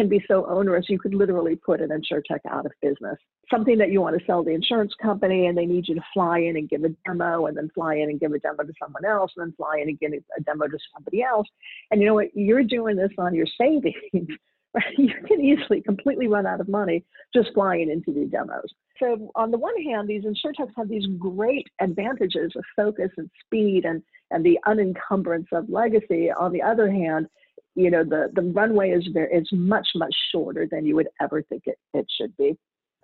can 0.00 0.08
be 0.08 0.24
so 0.26 0.46
onerous 0.46 0.88
you 0.88 0.98
could 0.98 1.12
literally 1.12 1.54
put 1.54 1.82
an 1.82 1.90
insurtech 1.90 2.40
out 2.50 2.64
of 2.64 2.72
business. 2.80 3.18
Something 3.50 3.76
that 3.76 3.90
you 3.90 4.00
want 4.00 4.18
to 4.18 4.24
sell 4.24 4.42
the 4.42 4.52
insurance 4.52 4.94
company 5.02 5.46
and 5.46 5.58
they 5.58 5.66
need 5.66 5.86
you 5.88 5.94
to 5.94 6.00
fly 6.14 6.38
in 6.38 6.56
and 6.56 6.70
give 6.70 6.84
a 6.84 6.88
demo 7.04 7.46
and 7.46 7.56
then 7.56 7.70
fly 7.74 7.96
in 7.96 8.08
and 8.08 8.18
give 8.18 8.32
a 8.32 8.38
demo 8.38 8.62
to 8.62 8.72
someone 8.82 9.04
else 9.04 9.30
and 9.36 9.46
then 9.46 9.54
fly 9.58 9.78
in 9.82 9.90
and 9.90 10.00
give 10.00 10.12
a 10.12 10.40
demo 10.40 10.68
to 10.68 10.78
somebody 10.94 11.22
else. 11.22 11.46
And 11.90 12.00
you 12.00 12.06
know 12.06 12.14
what? 12.14 12.34
You're 12.34 12.64
doing 12.64 12.96
this 12.96 13.10
on 13.18 13.34
your 13.34 13.46
savings. 13.58 13.94
Right? 14.72 14.96
You 14.96 15.12
can 15.26 15.40
easily 15.40 15.80
completely 15.80 16.28
run 16.28 16.46
out 16.46 16.60
of 16.60 16.68
money 16.68 17.04
just 17.34 17.52
flying 17.54 17.90
into 17.90 18.12
these 18.16 18.30
demos. 18.30 18.68
So 19.00 19.32
on 19.34 19.50
the 19.50 19.58
one 19.58 19.74
hand, 19.82 20.06
these 20.06 20.22
insurtechs 20.22 20.70
have 20.76 20.88
these 20.88 21.06
great 21.18 21.66
advantages 21.80 22.52
of 22.54 22.62
focus 22.76 23.10
and 23.16 23.28
speed 23.44 23.84
and 23.84 24.00
and 24.30 24.44
the 24.44 24.60
unencumbrance 24.66 25.48
of 25.50 25.68
legacy. 25.68 26.30
On 26.30 26.52
the 26.52 26.62
other 26.62 26.88
hand, 26.88 27.26
you 27.74 27.90
know, 27.90 28.04
the, 28.04 28.30
the 28.34 28.42
runway 28.42 28.90
is 28.90 29.08
very, 29.12 29.32
is 29.32 29.48
much, 29.52 29.88
much 29.94 30.14
shorter 30.32 30.66
than 30.70 30.84
you 30.84 30.96
would 30.96 31.08
ever 31.20 31.42
think 31.42 31.62
it, 31.66 31.78
it 31.94 32.06
should 32.18 32.36
be. 32.36 32.56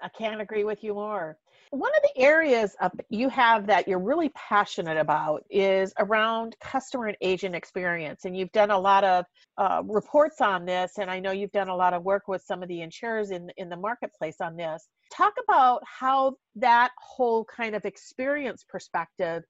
I 0.02 0.08
can't 0.16 0.40
agree 0.40 0.64
with 0.64 0.84
you 0.84 0.94
more. 0.94 1.38
One 1.70 1.90
of 1.96 2.02
the 2.02 2.22
areas 2.22 2.76
of, 2.80 2.92
you 3.08 3.28
have 3.30 3.66
that 3.66 3.88
you're 3.88 3.98
really 3.98 4.30
passionate 4.30 4.98
about 4.98 5.44
is 5.50 5.92
around 5.98 6.54
customer 6.60 7.06
and 7.06 7.16
agent 7.20 7.56
experience. 7.56 8.24
And 8.24 8.36
you've 8.36 8.52
done 8.52 8.70
a 8.70 8.78
lot 8.78 9.02
of 9.02 9.24
uh, 9.58 9.82
reports 9.84 10.40
on 10.40 10.64
this, 10.64 10.92
and 10.98 11.10
I 11.10 11.18
know 11.18 11.32
you've 11.32 11.52
done 11.52 11.68
a 11.68 11.76
lot 11.76 11.92
of 11.92 12.04
work 12.04 12.28
with 12.28 12.42
some 12.42 12.62
of 12.62 12.68
the 12.68 12.82
insurers 12.82 13.30
in, 13.30 13.50
in 13.56 13.68
the 13.68 13.76
marketplace 13.76 14.36
on 14.40 14.56
this. 14.56 14.86
Talk 15.12 15.34
about 15.48 15.82
how 15.84 16.34
that 16.54 16.90
whole 16.98 17.44
kind 17.44 17.74
of 17.74 17.84
experience 17.84 18.64
perspective 18.68 19.42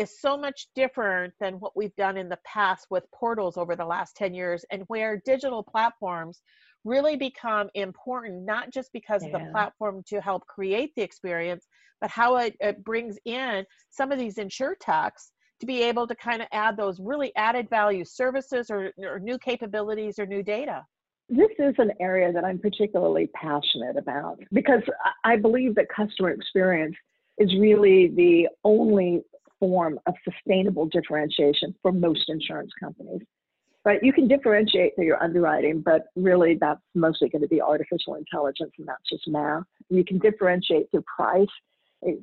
is 0.00 0.18
so 0.18 0.34
much 0.34 0.68
different 0.74 1.34
than 1.40 1.54
what 1.54 1.76
we've 1.76 1.94
done 1.96 2.16
in 2.16 2.30
the 2.30 2.38
past 2.46 2.86
with 2.88 3.04
portals 3.14 3.58
over 3.58 3.76
the 3.76 3.84
last 3.84 4.16
10 4.16 4.32
years 4.32 4.64
and 4.72 4.82
where 4.86 5.20
digital 5.26 5.62
platforms 5.62 6.40
really 6.84 7.16
become 7.16 7.68
important 7.74 8.46
not 8.46 8.72
just 8.72 8.90
because 8.94 9.22
yeah. 9.22 9.28
of 9.28 9.32
the 9.44 9.50
platform 9.50 10.02
to 10.06 10.18
help 10.18 10.46
create 10.46 10.90
the 10.96 11.02
experience 11.02 11.66
but 12.00 12.08
how 12.08 12.38
it, 12.38 12.56
it 12.60 12.82
brings 12.82 13.18
in 13.26 13.62
some 13.90 14.10
of 14.10 14.18
these 14.18 14.36
insurtechs 14.36 15.32
to 15.60 15.66
be 15.66 15.82
able 15.82 16.06
to 16.06 16.14
kind 16.14 16.40
of 16.40 16.48
add 16.52 16.78
those 16.78 16.98
really 16.98 17.30
added 17.36 17.68
value 17.68 18.02
services 18.02 18.70
or, 18.70 18.92
or 18.98 19.18
new 19.18 19.36
capabilities 19.36 20.18
or 20.18 20.24
new 20.24 20.42
data 20.42 20.82
this 21.28 21.50
is 21.58 21.74
an 21.76 21.92
area 22.00 22.32
that 22.32 22.42
I'm 22.42 22.58
particularly 22.58 23.28
passionate 23.34 23.98
about 23.98 24.38
because 24.50 24.82
I 25.24 25.36
believe 25.36 25.74
that 25.74 25.86
customer 25.94 26.30
experience 26.30 26.96
is 27.38 27.54
really 27.58 28.08
the 28.08 28.48
only 28.64 29.22
form 29.60 30.00
of 30.06 30.14
sustainable 30.24 30.86
differentiation 30.86 31.74
for 31.82 31.92
most 31.92 32.28
insurance 32.28 32.72
companies. 32.80 33.22
Right? 33.84 34.02
You 34.02 34.12
can 34.12 34.28
differentiate 34.28 34.94
through 34.94 35.06
your 35.06 35.22
underwriting, 35.22 35.80
but 35.80 36.06
really 36.14 36.58
that's 36.60 36.80
mostly 36.94 37.30
going 37.30 37.42
to 37.42 37.48
be 37.48 37.62
artificial 37.62 38.16
intelligence 38.16 38.72
and 38.78 38.86
that's 38.86 39.08
just 39.08 39.26
math. 39.26 39.62
You 39.88 40.04
can 40.04 40.18
differentiate 40.18 40.90
through 40.90 41.04
price 41.16 41.48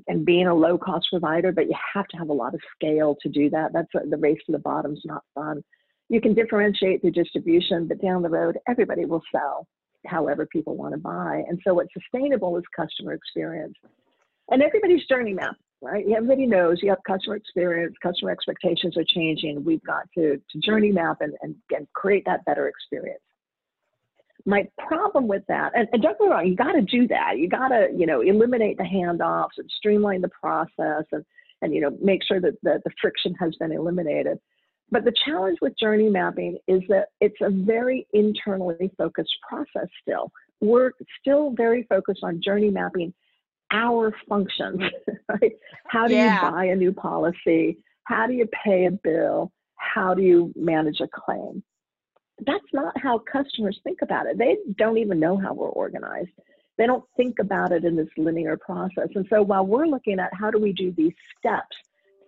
and 0.07 0.25
being 0.25 0.47
a 0.47 0.53
low 0.53 0.77
cost 0.77 1.07
provider, 1.11 1.51
but 1.51 1.67
you 1.67 1.75
have 1.93 2.07
to 2.09 2.17
have 2.17 2.29
a 2.29 2.33
lot 2.33 2.53
of 2.53 2.59
scale 2.75 3.15
to 3.21 3.29
do 3.29 3.49
that. 3.51 3.73
That's 3.73 3.87
the 3.93 4.17
race 4.17 4.39
to 4.45 4.51
the 4.51 4.59
bottom 4.59 4.93
is 4.93 5.01
not 5.05 5.23
fun. 5.33 5.63
You 6.09 6.21
can 6.21 6.33
differentiate 6.33 7.01
through 7.01 7.11
distribution, 7.11 7.87
but 7.87 8.01
down 8.01 8.21
the 8.21 8.29
road, 8.29 8.57
everybody 8.67 9.05
will 9.05 9.21
sell 9.31 9.67
however 10.05 10.45
people 10.45 10.75
want 10.75 10.93
to 10.93 10.99
buy. 10.99 11.43
And 11.47 11.59
so 11.63 11.73
what's 11.73 11.93
sustainable 11.93 12.57
is 12.57 12.63
customer 12.75 13.13
experience. 13.13 13.75
And 14.49 14.61
everybody's 14.61 15.05
journey 15.07 15.33
map 15.33 15.55
right? 15.81 16.05
Everybody 16.15 16.45
knows 16.45 16.79
you 16.81 16.89
have 16.89 16.99
customer 17.07 17.35
experience, 17.35 17.95
customer 18.01 18.31
expectations 18.31 18.97
are 18.97 19.05
changing. 19.07 19.63
We've 19.63 19.83
got 19.83 20.11
to, 20.15 20.37
to 20.37 20.59
journey 20.59 20.91
map 20.91 21.17
and, 21.21 21.33
and, 21.41 21.55
and 21.71 21.87
create 21.93 22.23
that 22.25 22.45
better 22.45 22.67
experience. 22.67 23.21
My 24.45 24.67
problem 24.77 25.27
with 25.27 25.43
that, 25.49 25.73
and, 25.75 25.87
and 25.91 26.01
don't 26.01 26.17
get 26.17 26.25
me 26.25 26.31
wrong, 26.31 26.47
you 26.47 26.55
got 26.55 26.71
to 26.71 26.81
do 26.81 27.07
that. 27.09 27.37
You 27.37 27.49
got 27.49 27.67
to, 27.69 27.89
you 27.95 28.05
know, 28.05 28.21
eliminate 28.21 28.77
the 28.77 28.83
handoffs 28.83 29.57
and 29.57 29.69
streamline 29.77 30.21
the 30.21 30.29
process 30.29 31.03
and, 31.11 31.25
and 31.61 31.73
you 31.73 31.81
know, 31.81 31.97
make 32.01 32.21
sure 32.23 32.39
that 32.39 32.53
the, 32.63 32.79
the 32.83 32.91
friction 33.01 33.35
has 33.39 33.55
been 33.59 33.71
eliminated. 33.71 34.39
But 34.89 35.03
the 35.03 35.13
challenge 35.25 35.57
with 35.61 35.77
journey 35.77 36.09
mapping 36.09 36.57
is 36.67 36.81
that 36.87 37.07
it's 37.19 37.35
a 37.41 37.49
very 37.49 38.07
internally 38.13 38.89
focused 38.97 39.35
process 39.47 39.89
still. 40.01 40.31
We're 40.61 40.91
still 41.19 41.51
very 41.51 41.83
focused 41.89 42.21
on 42.23 42.41
journey 42.41 42.69
mapping 42.69 43.13
our 43.71 44.13
functions, 44.27 44.81
right? 45.29 45.53
How 45.87 46.07
do 46.07 46.13
yeah. 46.13 46.45
you 46.45 46.51
buy 46.51 46.65
a 46.65 46.75
new 46.75 46.93
policy? 46.93 47.77
How 48.03 48.27
do 48.27 48.33
you 48.33 48.47
pay 48.63 48.85
a 48.85 48.91
bill? 48.91 49.51
How 49.75 50.13
do 50.13 50.21
you 50.21 50.53
manage 50.55 51.01
a 51.01 51.07
claim? 51.07 51.63
That's 52.45 52.65
not 52.71 52.97
how 52.99 53.19
customers 53.19 53.79
think 53.83 53.99
about 54.01 54.27
it. 54.27 54.37
They 54.37 54.57
don't 54.77 54.97
even 54.97 55.19
know 55.19 55.37
how 55.37 55.53
we're 55.53 55.69
organized. 55.69 56.29
They 56.77 56.85
don't 56.85 57.03
think 57.17 57.39
about 57.39 57.71
it 57.71 57.83
in 57.83 57.95
this 57.95 58.09
linear 58.17 58.57
process. 58.57 59.09
And 59.15 59.25
so 59.29 59.41
while 59.41 59.65
we're 59.65 59.87
looking 59.87 60.19
at 60.19 60.33
how 60.33 60.51
do 60.51 60.59
we 60.59 60.71
do 60.73 60.91
these 60.91 61.13
steps 61.39 61.75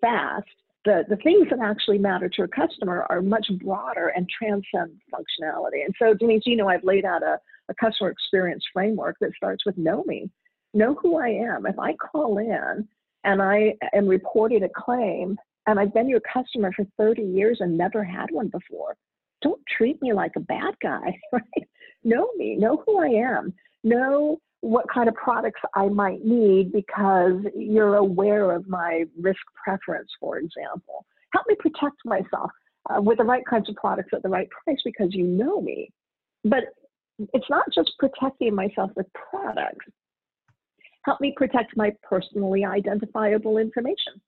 fast, 0.01 0.47
the, 0.85 1.03
the 1.07 1.17
things 1.17 1.47
that 1.51 1.59
actually 1.59 1.99
matter 1.99 2.29
to 2.29 2.43
a 2.43 2.47
customer 2.47 3.05
are 3.09 3.21
much 3.21 3.47
broader 3.61 4.07
and 4.07 4.27
transcend 4.29 4.99
functionality. 5.13 5.85
And 5.85 5.93
so, 5.99 6.13
Denise, 6.13 6.43
you 6.45 6.55
know, 6.55 6.67
I've 6.67 6.83
laid 6.83 7.05
out 7.05 7.21
a, 7.21 7.39
a 7.69 7.73
customer 7.75 8.09
experience 8.09 8.63
framework 8.73 9.17
that 9.21 9.35
starts 9.35 9.65
with 9.65 9.77
know 9.77 10.03
me 10.07 10.29
know 10.73 10.95
who 10.95 11.17
I 11.17 11.29
am. 11.29 11.65
If 11.65 11.79
I 11.79 11.93
call 11.93 12.37
in 12.37 12.87
and 13.23 13.41
I 13.41 13.73
am 13.93 14.07
reporting 14.07 14.63
a 14.63 14.69
claim 14.69 15.37
and 15.67 15.79
I've 15.79 15.93
been 15.93 16.09
your 16.09 16.21
customer 16.21 16.71
for 16.75 16.85
30 16.97 17.21
years 17.21 17.57
and 17.59 17.77
never 17.77 18.03
had 18.03 18.27
one 18.31 18.47
before, 18.47 18.95
don't 19.41 19.61
treat 19.77 20.01
me 20.01 20.13
like 20.13 20.31
a 20.35 20.41
bad 20.41 20.75
guy, 20.81 21.17
right? 21.31 21.67
Know 22.03 22.29
me, 22.37 22.55
know 22.55 22.83
who 22.85 22.99
I 22.99 23.07
am, 23.07 23.53
know 23.83 24.39
what 24.61 24.85
kind 24.93 25.07
of 25.07 25.15
products 25.15 25.61
I 25.75 25.87
might 25.87 26.25
need 26.25 26.71
because 26.73 27.41
you're 27.55 27.95
aware 27.95 28.51
of 28.51 28.67
my 28.67 29.05
risk 29.19 29.39
preference, 29.63 30.09
for 30.19 30.37
example. 30.37 31.05
Help 31.33 31.45
me 31.47 31.55
protect 31.55 31.97
myself 32.03 32.51
uh, 32.89 33.01
with 33.01 33.19
the 33.19 33.23
right 33.23 33.43
kinds 33.49 33.69
of 33.69 33.75
products 33.75 34.09
at 34.13 34.23
the 34.23 34.29
right 34.29 34.49
price 34.49 34.79
because 34.83 35.09
you 35.11 35.23
know 35.23 35.61
me. 35.61 35.89
But 36.43 36.65
it's 37.33 37.49
not 37.49 37.65
just 37.73 37.91
protecting 37.99 38.55
myself 38.55 38.91
with 38.95 39.07
products, 39.13 39.85
help 41.09 41.19
me 41.19 41.33
protect 41.35 41.75
my 41.75 41.91
personally 42.03 42.63
identifiable 42.63 43.57
information, 43.57 44.21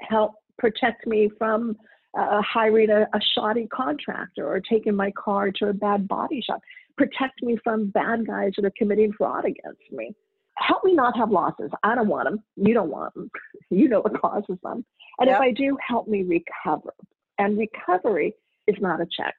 help 0.00 0.32
protect 0.58 1.06
me 1.06 1.30
from 1.38 1.74
uh, 2.18 2.42
hiring 2.42 2.90
a, 2.90 3.02
a 3.14 3.20
shoddy 3.34 3.66
contractor 3.68 4.46
or 4.46 4.60
taking 4.60 4.94
my 4.94 5.10
car 5.12 5.50
to 5.50 5.68
a 5.68 5.72
bad 5.72 6.06
body 6.06 6.42
shop, 6.46 6.60
protect 6.98 7.42
me 7.42 7.56
from 7.64 7.88
bad 7.88 8.26
guys 8.26 8.52
that 8.56 8.66
are 8.66 8.72
committing 8.76 9.10
fraud 9.16 9.46
against 9.46 9.80
me, 9.90 10.14
help 10.58 10.84
me 10.84 10.92
not 10.92 11.16
have 11.16 11.30
losses. 11.30 11.70
I 11.82 11.94
don't 11.94 12.08
want 12.08 12.28
them. 12.28 12.40
You 12.56 12.74
don't 12.74 12.90
want 12.90 13.14
them. 13.14 13.30
You 13.72 13.88
know 13.88 14.00
what 14.00 14.20
causes 14.20 14.58
them. 14.64 14.84
And 15.20 15.28
yep. 15.28 15.36
if 15.36 15.40
I 15.40 15.52
do, 15.52 15.78
help 15.86 16.08
me 16.08 16.24
recover. 16.24 16.92
And 17.38 17.56
recovery 17.56 18.34
is 18.66 18.74
not 18.80 19.00
a 19.00 19.06
check. 19.16 19.34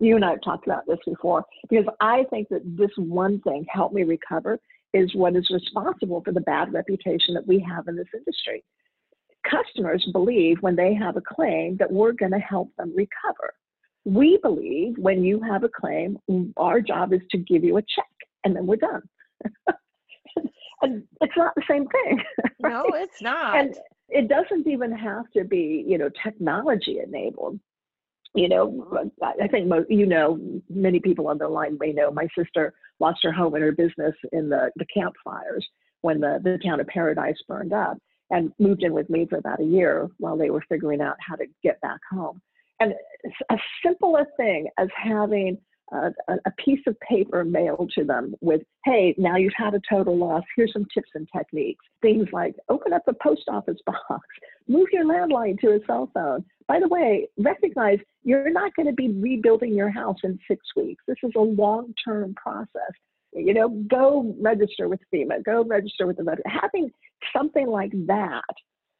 You 0.00 0.16
and 0.16 0.24
I 0.24 0.30
have 0.30 0.40
talked 0.42 0.66
about 0.66 0.86
this 0.86 0.98
before 1.04 1.44
because 1.68 1.84
I 2.00 2.24
think 2.30 2.48
that 2.48 2.62
this 2.64 2.90
one 2.96 3.42
thing, 3.42 3.66
help 3.68 3.92
me 3.92 4.04
recover, 4.04 4.58
is 4.94 5.14
what 5.14 5.36
is 5.36 5.48
responsible 5.50 6.22
for 6.24 6.32
the 6.32 6.40
bad 6.40 6.72
reputation 6.72 7.34
that 7.34 7.46
we 7.46 7.60
have 7.60 7.88
in 7.88 7.96
this 7.96 8.08
industry. 8.14 8.64
Customers 9.48 10.06
believe 10.12 10.58
when 10.60 10.76
they 10.76 10.94
have 10.94 11.16
a 11.16 11.22
claim 11.22 11.76
that 11.78 11.92
we're 11.92 12.12
going 12.12 12.32
to 12.32 12.38
help 12.38 12.70
them 12.76 12.92
recover. 12.96 13.52
We 14.04 14.38
believe 14.42 14.94
when 14.98 15.22
you 15.22 15.40
have 15.42 15.64
a 15.64 15.68
claim, 15.68 16.18
our 16.56 16.80
job 16.80 17.12
is 17.12 17.20
to 17.30 17.38
give 17.38 17.64
you 17.64 17.76
a 17.76 17.82
check 17.82 18.06
and 18.44 18.56
then 18.56 18.66
we're 18.66 18.76
done. 18.76 19.02
and 20.82 21.02
it's 21.20 21.36
not 21.36 21.54
the 21.54 21.62
same 21.68 21.86
thing. 21.86 22.22
Right? 22.60 22.72
No, 22.72 22.86
it's 22.92 23.22
not. 23.22 23.56
And 23.56 23.76
it 24.08 24.28
doesn't 24.28 24.66
even 24.66 24.90
have 24.90 25.30
to 25.36 25.44
be, 25.44 25.84
you 25.86 25.96
know, 25.96 26.10
technology 26.24 26.98
enabled. 26.98 27.60
You 28.34 28.48
know, 28.48 29.10
I 29.22 29.46
think 29.46 29.72
you 29.88 30.06
know, 30.06 30.40
many 30.68 30.98
people 30.98 31.28
on 31.28 31.38
the 31.38 31.46
line 31.46 31.78
may 31.78 31.92
know 31.92 32.10
my 32.10 32.26
sister 32.36 32.74
lost 33.00 33.20
her 33.22 33.32
home 33.32 33.54
and 33.54 33.62
her 33.62 33.72
business 33.72 34.14
in 34.32 34.48
the, 34.48 34.70
the 34.76 34.86
Camp 34.86 35.14
Fires 35.24 35.66
when 36.00 36.20
the, 36.20 36.40
the 36.42 36.58
town 36.64 36.80
of 36.80 36.86
Paradise 36.86 37.36
burned 37.46 37.72
up 37.72 37.98
and 38.30 38.52
moved 38.58 38.82
in 38.82 38.92
with 38.92 39.08
me 39.08 39.26
for 39.26 39.38
about 39.38 39.60
a 39.60 39.64
year 39.64 40.08
while 40.18 40.36
they 40.36 40.50
were 40.50 40.64
figuring 40.68 41.00
out 41.00 41.16
how 41.20 41.34
to 41.34 41.46
get 41.62 41.80
back 41.80 42.00
home. 42.10 42.40
And 42.80 42.94
as 43.50 43.58
simple 43.84 44.16
a 44.16 44.24
thing 44.36 44.68
as 44.78 44.88
having 44.94 45.58
a, 45.92 46.10
a, 46.28 46.50
piece 46.58 46.80
of 46.86 46.98
paper 47.00 47.44
mailed 47.44 47.90
to 47.94 48.04
them 48.04 48.34
with, 48.40 48.60
hey, 48.84 49.14
now 49.16 49.36
you've 49.36 49.54
had 49.56 49.74
a 49.74 49.80
total 49.90 50.16
loss. 50.16 50.42
Here's 50.54 50.72
some 50.72 50.86
tips 50.92 51.08
and 51.14 51.26
techniques. 51.34 51.84
Things 52.02 52.28
like 52.32 52.54
open 52.68 52.92
up 52.92 53.02
a 53.08 53.14
post 53.14 53.44
office 53.48 53.78
box, 53.86 54.20
move 54.68 54.88
your 54.92 55.04
landline 55.04 55.58
to 55.60 55.72
a 55.72 55.78
cell 55.86 56.10
phone. 56.12 56.44
By 56.68 56.80
the 56.80 56.88
way, 56.88 57.26
recognize 57.38 57.98
you're 58.22 58.50
not 58.50 58.76
going 58.76 58.86
to 58.86 58.92
be 58.92 59.08
rebuilding 59.08 59.74
your 59.74 59.90
house 59.90 60.18
in 60.22 60.38
six 60.46 60.60
weeks. 60.76 61.02
This 61.08 61.16
is 61.22 61.32
a 61.34 61.40
long 61.40 61.94
term 62.04 62.34
process. 62.34 62.92
You 63.32 63.54
know, 63.54 63.68
go 63.90 64.34
register 64.38 64.88
with 64.88 65.00
FEMA, 65.12 65.42
go 65.44 65.64
register 65.64 66.06
with 66.06 66.18
the. 66.18 66.36
Having 66.46 66.90
something 67.34 67.66
like 67.66 67.92
that 68.06 68.42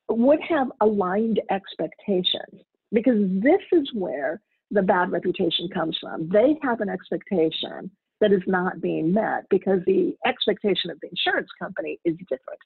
would 0.09 0.41
have 0.49 0.69
aligned 0.81 1.41
expectations 1.51 2.63
because 2.93 3.21
this 3.43 3.61
is 3.73 3.89
where 3.93 4.41
the 4.71 4.83
bad 4.83 5.11
reputation 5.11 5.69
comes 5.73 5.97
from. 6.01 6.29
They 6.31 6.59
have 6.63 6.81
an 6.81 6.89
expectation 6.89 7.91
that 8.21 8.33
is 8.33 8.43
not 8.47 8.81
being 8.81 9.13
met 9.13 9.45
because 9.51 9.81
the 9.87 10.15
expectation 10.27 10.91
of 10.91 10.99
the 11.01 11.09
insurance 11.09 11.49
company 11.61 11.99
is 12.05 12.17
different. 12.29 12.61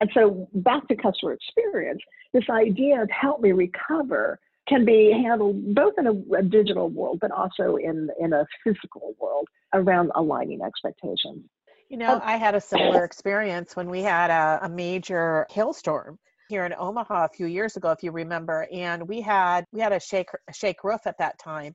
And 0.00 0.10
so, 0.12 0.48
back 0.54 0.86
to 0.88 0.96
customer 0.96 1.32
experience, 1.32 2.00
this 2.32 2.44
idea 2.50 3.02
of 3.02 3.10
help 3.10 3.40
me 3.40 3.52
recover 3.52 4.38
can 4.68 4.84
be 4.84 5.10
handled 5.12 5.74
both 5.74 5.94
in 5.96 6.06
a, 6.06 6.38
a, 6.38 6.42
digital 6.42 6.88
world, 6.88 7.18
but 7.20 7.30
also 7.30 7.76
in, 7.76 8.10
in 8.20 8.32
a 8.32 8.44
physical 8.64 9.14
world 9.20 9.46
around 9.72 10.10
aligning 10.16 10.60
expectations. 10.60 11.44
You 11.88 11.98
know, 11.98 12.20
I 12.22 12.36
had 12.36 12.56
a 12.56 12.60
similar 12.60 13.04
experience 13.04 13.76
when 13.76 13.88
we 13.88 14.02
had 14.02 14.30
a, 14.30 14.58
a 14.66 14.68
major 14.68 15.46
hailstorm 15.50 16.18
here 16.48 16.64
in 16.66 16.74
Omaha 16.76 17.26
a 17.26 17.28
few 17.28 17.46
years 17.46 17.76
ago, 17.76 17.90
if 17.90 18.02
you 18.02 18.10
remember, 18.10 18.66
and 18.72 19.08
we 19.08 19.20
had 19.20 19.64
we 19.72 19.80
had 19.80 19.92
a 19.92 20.00
shake 20.00 20.28
a 20.48 20.52
shake 20.52 20.82
roof 20.82 21.06
at 21.06 21.18
that 21.18 21.38
time. 21.38 21.74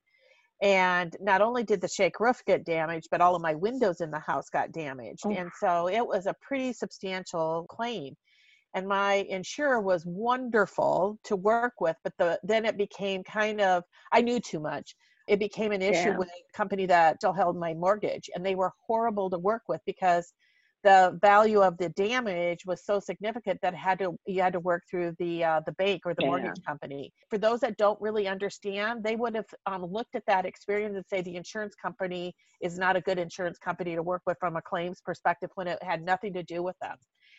And 0.62 1.16
not 1.20 1.42
only 1.42 1.64
did 1.64 1.82
the 1.82 1.88
shake 1.88 2.20
roof 2.20 2.44
get 2.46 2.66
damaged, 2.66 3.08
but 3.10 3.22
all 3.22 3.36
of 3.36 3.42
my 3.42 3.56
windows 3.56 4.00
in 4.00 4.12
the 4.12 4.20
house 4.20 4.50
got 4.50 4.72
damaged. 4.72 5.24
Oh. 5.26 5.32
And 5.32 5.50
so 5.60 5.88
it 5.90 6.06
was 6.06 6.28
a 6.28 6.36
pretty 6.42 6.72
substantial 6.74 7.66
claim. 7.70 8.16
And 8.74 8.88
my 8.88 9.26
insurer 9.30 9.82
was 9.82 10.06
wonderful 10.06 11.18
to 11.26 11.36
work 11.36 11.74
with, 11.82 11.98
but 12.04 12.14
the 12.18 12.40
then 12.44 12.66
it 12.66 12.78
became 12.78 13.24
kind 13.24 13.60
of 13.60 13.84
I 14.14 14.22
knew 14.22 14.40
too 14.40 14.60
much. 14.60 14.96
It 15.28 15.40
became 15.40 15.72
an 15.72 15.82
issue 15.82 16.10
yeah. 16.10 16.18
with 16.18 16.30
a 16.30 16.58
company 16.58 16.86
that 16.86 17.18
still 17.18 17.34
held 17.34 17.58
my 17.58 17.74
mortgage, 17.74 18.30
and 18.34 18.46
they 18.46 18.56
were 18.56 18.72
horrible 18.88 19.30
to 19.32 19.38
work 19.38 19.64
with 19.68 19.82
because 19.86 20.32
the 20.84 21.18
value 21.22 21.62
of 21.62 21.78
the 21.78 21.90
damage 21.90 22.66
was 22.66 22.84
so 22.86 23.00
significant 23.00 23.60
that 23.62 23.76
had 23.76 24.00
to 24.00 24.16
you 24.26 24.42
had 24.42 24.54
to 24.54 24.60
work 24.60 24.84
through 24.90 25.16
the 25.20 25.44
uh, 25.44 25.62
the 25.66 25.72
bank 25.74 26.02
or 26.06 26.14
the 26.14 26.24
yeah. 26.24 26.28
mortgage 26.28 26.64
company. 26.66 27.12
For 27.30 27.38
those 27.38 27.60
that 27.60 27.78
don't 27.78 28.00
really 28.02 28.28
understand, 28.28 29.04
they 29.04 29.16
would 29.16 29.36
have 29.36 29.46
um, 29.66 29.86
looked 29.86 30.16
at 30.16 30.24
that 30.28 30.46
experience 30.46 30.96
and 30.96 31.06
say 31.08 31.22
the 31.22 31.36
insurance 31.36 31.76
company 31.76 32.34
is 32.62 32.78
not 32.78 32.96
a 32.96 33.02
good 33.02 33.20
insurance 33.20 33.58
company 33.58 33.96
to 33.96 34.04
work 34.04 34.22
with 34.26 34.38
from 34.40 34.56
a 34.56 34.62
claims 34.62 35.02
perspective 35.06 35.50
when 35.56 35.68
it 35.68 35.82
had 35.84 36.04
nothing 36.04 36.34
to 36.34 36.44
do 36.44 36.64
with 36.64 36.76
them. 36.82 36.96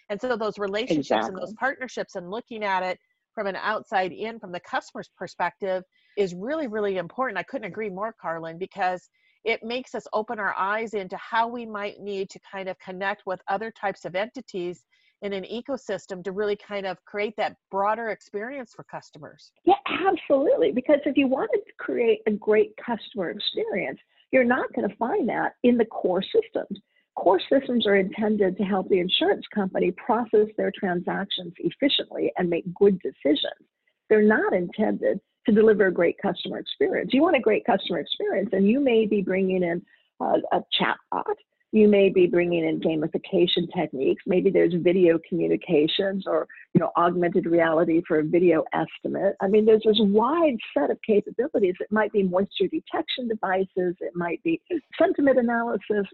And 0.08 0.20
so 0.20 0.36
those 0.36 0.58
relationships 0.58 1.08
exactly. 1.08 1.28
and 1.28 1.38
those 1.38 1.54
partnerships 1.54 2.14
and 2.14 2.30
looking 2.30 2.62
at 2.64 2.82
it 2.82 2.98
from 3.34 3.46
an 3.46 3.56
outside 3.56 4.12
in, 4.12 4.38
from 4.38 4.52
the 4.52 4.60
customer's 4.60 5.10
perspective, 5.16 5.82
is 6.16 6.34
really 6.34 6.68
really 6.68 6.98
important. 6.98 7.38
I 7.38 7.42
couldn't 7.44 7.66
agree 7.66 7.90
more, 7.90 8.14
Karlyn, 8.22 8.58
because 8.58 9.08
it 9.44 9.62
makes 9.62 9.94
us 9.94 10.06
open 10.12 10.38
our 10.38 10.54
eyes 10.56 10.94
into 10.94 11.16
how 11.16 11.48
we 11.48 11.66
might 11.66 12.00
need 12.00 12.30
to 12.30 12.40
kind 12.50 12.68
of 12.68 12.78
connect 12.78 13.22
with 13.26 13.40
other 13.48 13.72
types 13.72 14.04
of 14.04 14.14
entities 14.14 14.84
in 15.22 15.32
an 15.32 15.44
ecosystem 15.44 16.22
to 16.24 16.32
really 16.32 16.56
kind 16.56 16.86
of 16.86 17.02
create 17.04 17.34
that 17.36 17.56
broader 17.70 18.08
experience 18.08 18.72
for 18.74 18.84
customers. 18.84 19.52
Yeah, 19.64 19.74
absolutely. 19.86 20.72
Because 20.72 20.98
if 21.06 21.16
you 21.16 21.28
want 21.28 21.50
to 21.52 21.60
create 21.78 22.20
a 22.26 22.32
great 22.32 22.72
customer 22.84 23.30
experience, 23.30 23.98
you're 24.32 24.44
not 24.44 24.72
going 24.74 24.88
to 24.88 24.96
find 24.96 25.28
that 25.28 25.54
in 25.62 25.76
the 25.76 25.84
core 25.84 26.22
systems. 26.22 26.80
Core 27.14 27.40
systems 27.52 27.86
are 27.86 27.96
intended 27.96 28.56
to 28.56 28.64
help 28.64 28.88
the 28.88 28.98
insurance 28.98 29.44
company 29.54 29.92
process 29.92 30.48
their 30.56 30.72
transactions 30.76 31.52
efficiently 31.58 32.32
and 32.36 32.48
make 32.48 32.64
good 32.74 32.98
decisions. 33.00 33.68
They're 34.08 34.22
not 34.22 34.54
intended 34.54 35.20
to 35.46 35.52
deliver 35.52 35.86
a 35.86 35.92
great 35.92 36.16
customer 36.20 36.58
experience. 36.58 37.10
You 37.12 37.22
want 37.22 37.36
a 37.36 37.40
great 37.40 37.64
customer 37.64 37.98
experience, 37.98 38.50
and 38.52 38.68
you 38.68 38.80
may 38.80 39.06
be 39.06 39.22
bringing 39.22 39.62
in 39.62 39.82
a, 40.20 40.24
a 40.52 40.62
chatbot. 40.80 41.34
You 41.72 41.88
may 41.88 42.10
be 42.10 42.26
bringing 42.26 42.68
in 42.68 42.80
gamification 42.80 43.66
techniques. 43.74 44.22
Maybe 44.26 44.50
there's 44.50 44.74
video 44.74 45.18
communications 45.26 46.24
or 46.26 46.46
you 46.74 46.80
know 46.80 46.90
augmented 46.98 47.46
reality 47.46 48.02
for 48.06 48.18
a 48.18 48.22
video 48.22 48.62
estimate. 48.74 49.36
I 49.40 49.48
mean, 49.48 49.64
there's 49.64 49.82
this 49.84 49.98
wide 50.00 50.58
set 50.76 50.90
of 50.90 50.98
capabilities. 51.06 51.74
It 51.80 51.90
might 51.90 52.12
be 52.12 52.24
moisture 52.24 52.68
detection 52.70 53.26
devices. 53.28 53.96
It 54.00 54.14
might 54.14 54.42
be 54.42 54.60
sentiment 54.98 55.38
analysis. 55.38 56.06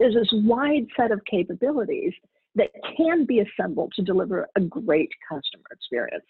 There's 0.00 0.14
this 0.14 0.30
wide 0.32 0.86
set 0.96 1.12
of 1.12 1.20
capabilities 1.30 2.12
that 2.56 2.70
can 2.96 3.24
be 3.24 3.40
assembled 3.40 3.92
to 3.94 4.02
deliver 4.02 4.48
a 4.56 4.60
great 4.60 5.10
customer 5.28 5.64
experience 5.70 6.24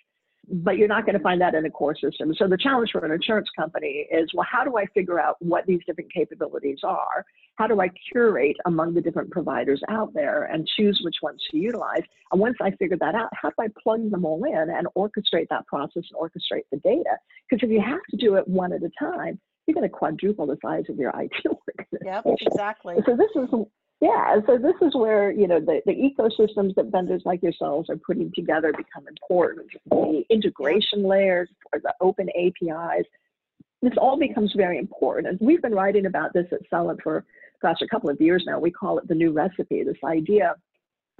but 0.51 0.79
you're 0.79 0.89
not 0.89 1.05
going 1.05 1.17
to 1.17 1.23
find 1.23 1.41
that 1.41 1.55
in 1.55 1.65
a 1.65 1.71
core 1.71 1.95
system. 1.95 2.33
So 2.35 2.49
the 2.49 2.57
challenge 2.57 2.91
for 2.93 3.05
an 3.05 3.13
insurance 3.13 3.49
company 3.57 4.07
is, 4.11 4.31
well, 4.35 4.47
how 4.51 4.65
do 4.65 4.77
I 4.77 4.87
figure 4.95 5.21
out 5.21 5.37
what 5.41 5.67
these 5.67 5.81
different 5.87 6.13
capabilities 6.13 6.79
are? 6.83 7.25
How 7.57 7.67
do 7.67 7.81
I 7.81 7.89
curate 8.13 8.57
among 8.67 8.95
the 8.95 9.01
different 9.01 9.31
providers 9.31 9.83
out 9.89 10.13
there 10.15 10.45
and 10.45 10.67
choose 10.77 11.01
which 11.03 11.17
ones 11.23 11.43
to 11.51 11.59
utilize? 11.59 12.03
And 12.33 12.41
once 12.41 12.57
I 12.61 12.71
figure 12.73 12.97
that 13.01 13.15
out, 13.15 13.29
how 13.33 13.51
do 13.51 13.57
I 13.61 13.69
plug 13.83 14.11
them 14.11 14.25
all 14.25 14.43
in 14.45 14.71
and 14.71 14.87
orchestrate 14.97 15.49
that 15.51 15.67
process 15.67 16.05
and 16.11 16.21
orchestrate 16.21 16.65
the 16.71 16.79
data? 16.79 17.17
Because 17.49 17.67
if 17.67 17.71
you 17.71 17.81
have 17.81 18.01
to 18.11 18.17
do 18.17 18.37
it 18.37 18.47
one 18.47 18.73
at 18.73 18.83
a 18.83 18.91
time, 18.99 19.39
you're 19.67 19.75
going 19.75 19.89
to 19.89 19.95
quadruple 19.95 20.47
the 20.47 20.57
size 20.63 20.85
of 20.89 20.97
your 20.97 21.11
IT 21.15 21.33
organization. 21.45 21.99
Yep, 22.05 22.25
exactly. 22.41 22.97
So 23.05 23.17
this 23.17 23.31
is 23.35 23.49
yeah, 24.01 24.37
so 24.47 24.59
this 24.59 24.77
is 24.81 24.95
where 24.95 25.33
you 25.33 25.49
know 25.49 25.59
the, 25.59 25.83
the 25.85 25.93
ecosystems 25.93 26.75
that 26.77 26.87
vendors 26.87 27.23
like 27.25 27.43
yourselves 27.43 27.91
are 27.91 27.97
putting 27.97 28.31
together 28.33 28.73
become 28.73 29.09
important. 29.09 29.67
The 29.91 30.23
integration 30.31 31.03
layers 31.03 31.49
or 31.73 31.81
the 31.81 31.95
open 32.01 32.29
APIs, 32.31 33.07
this 33.83 33.95
all 33.99 34.17
becomes 34.17 34.53
very 34.57 34.79
important. 34.79 35.27
And 35.27 35.39
we've 35.41 35.63
been 35.63 35.75
writing 35.75 36.07
about 36.07 36.33
this 36.33 36.47
at 36.53 36.61
Celent 36.71 37.03
for 37.03 37.25
gosh 37.61 37.79
a 37.83 37.89
couple 37.89 38.09
of 38.09 38.21
years 38.21 38.45
now. 38.47 38.61
We 38.61 38.71
call 38.71 38.99
it 38.99 39.09
the 39.09 39.17
new 39.17 39.33
recipe. 39.33 39.83
This 39.83 39.97
idea 40.05 40.55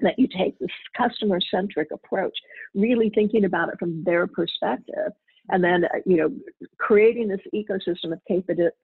that 0.01 0.17
you 0.17 0.29
take 0.29 0.57
this 0.61 0.71
customer 0.97 1.41
centric 1.51 1.89
approach, 1.91 2.37
really 2.75 3.11
thinking 3.13 3.45
about 3.45 3.71
it 3.71 3.79
from 3.81 4.05
their 4.05 4.29
perspective, 4.29 5.13
and 5.51 5.63
then 5.63 5.85
uh, 5.85 5.99
you 6.07 6.17
know 6.17 6.31
creating 6.79 7.29
this 7.29 7.41
ecosystem 7.55 8.13
of 8.13 8.21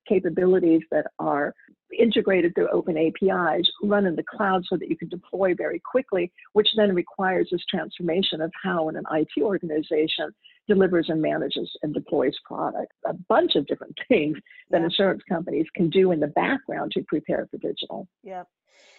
capabilities 0.07 0.81
that 0.91 1.07
are 1.19 1.53
integrated 1.97 2.53
through 2.55 2.67
open 2.69 2.97
apis 2.97 3.69
run 3.83 4.05
in 4.05 4.15
the 4.15 4.23
cloud 4.23 4.63
so 4.67 4.75
that 4.75 4.89
you 4.89 4.97
can 4.97 5.07
deploy 5.07 5.53
very 5.53 5.81
quickly 5.89 6.31
which 6.53 6.67
then 6.75 6.93
requires 6.93 7.47
this 7.51 7.63
transformation 7.69 8.41
of 8.41 8.51
how 8.63 8.89
an 8.89 9.01
it 9.11 9.41
organization 9.41 10.31
delivers 10.67 11.07
and 11.09 11.21
manages 11.21 11.69
and 11.83 11.93
deploys 11.93 12.35
product. 12.43 12.91
A 13.05 13.13
bunch 13.29 13.55
of 13.55 13.67
different 13.67 13.95
things 14.07 14.37
that 14.71 14.79
yeah. 14.79 14.85
insurance 14.85 15.21
companies 15.29 15.67
can 15.75 15.89
do 15.89 16.11
in 16.11 16.19
the 16.19 16.27
background 16.27 16.91
to 16.93 17.03
prepare 17.07 17.47
for 17.51 17.57
digital. 17.57 18.07
Yeah 18.23 18.43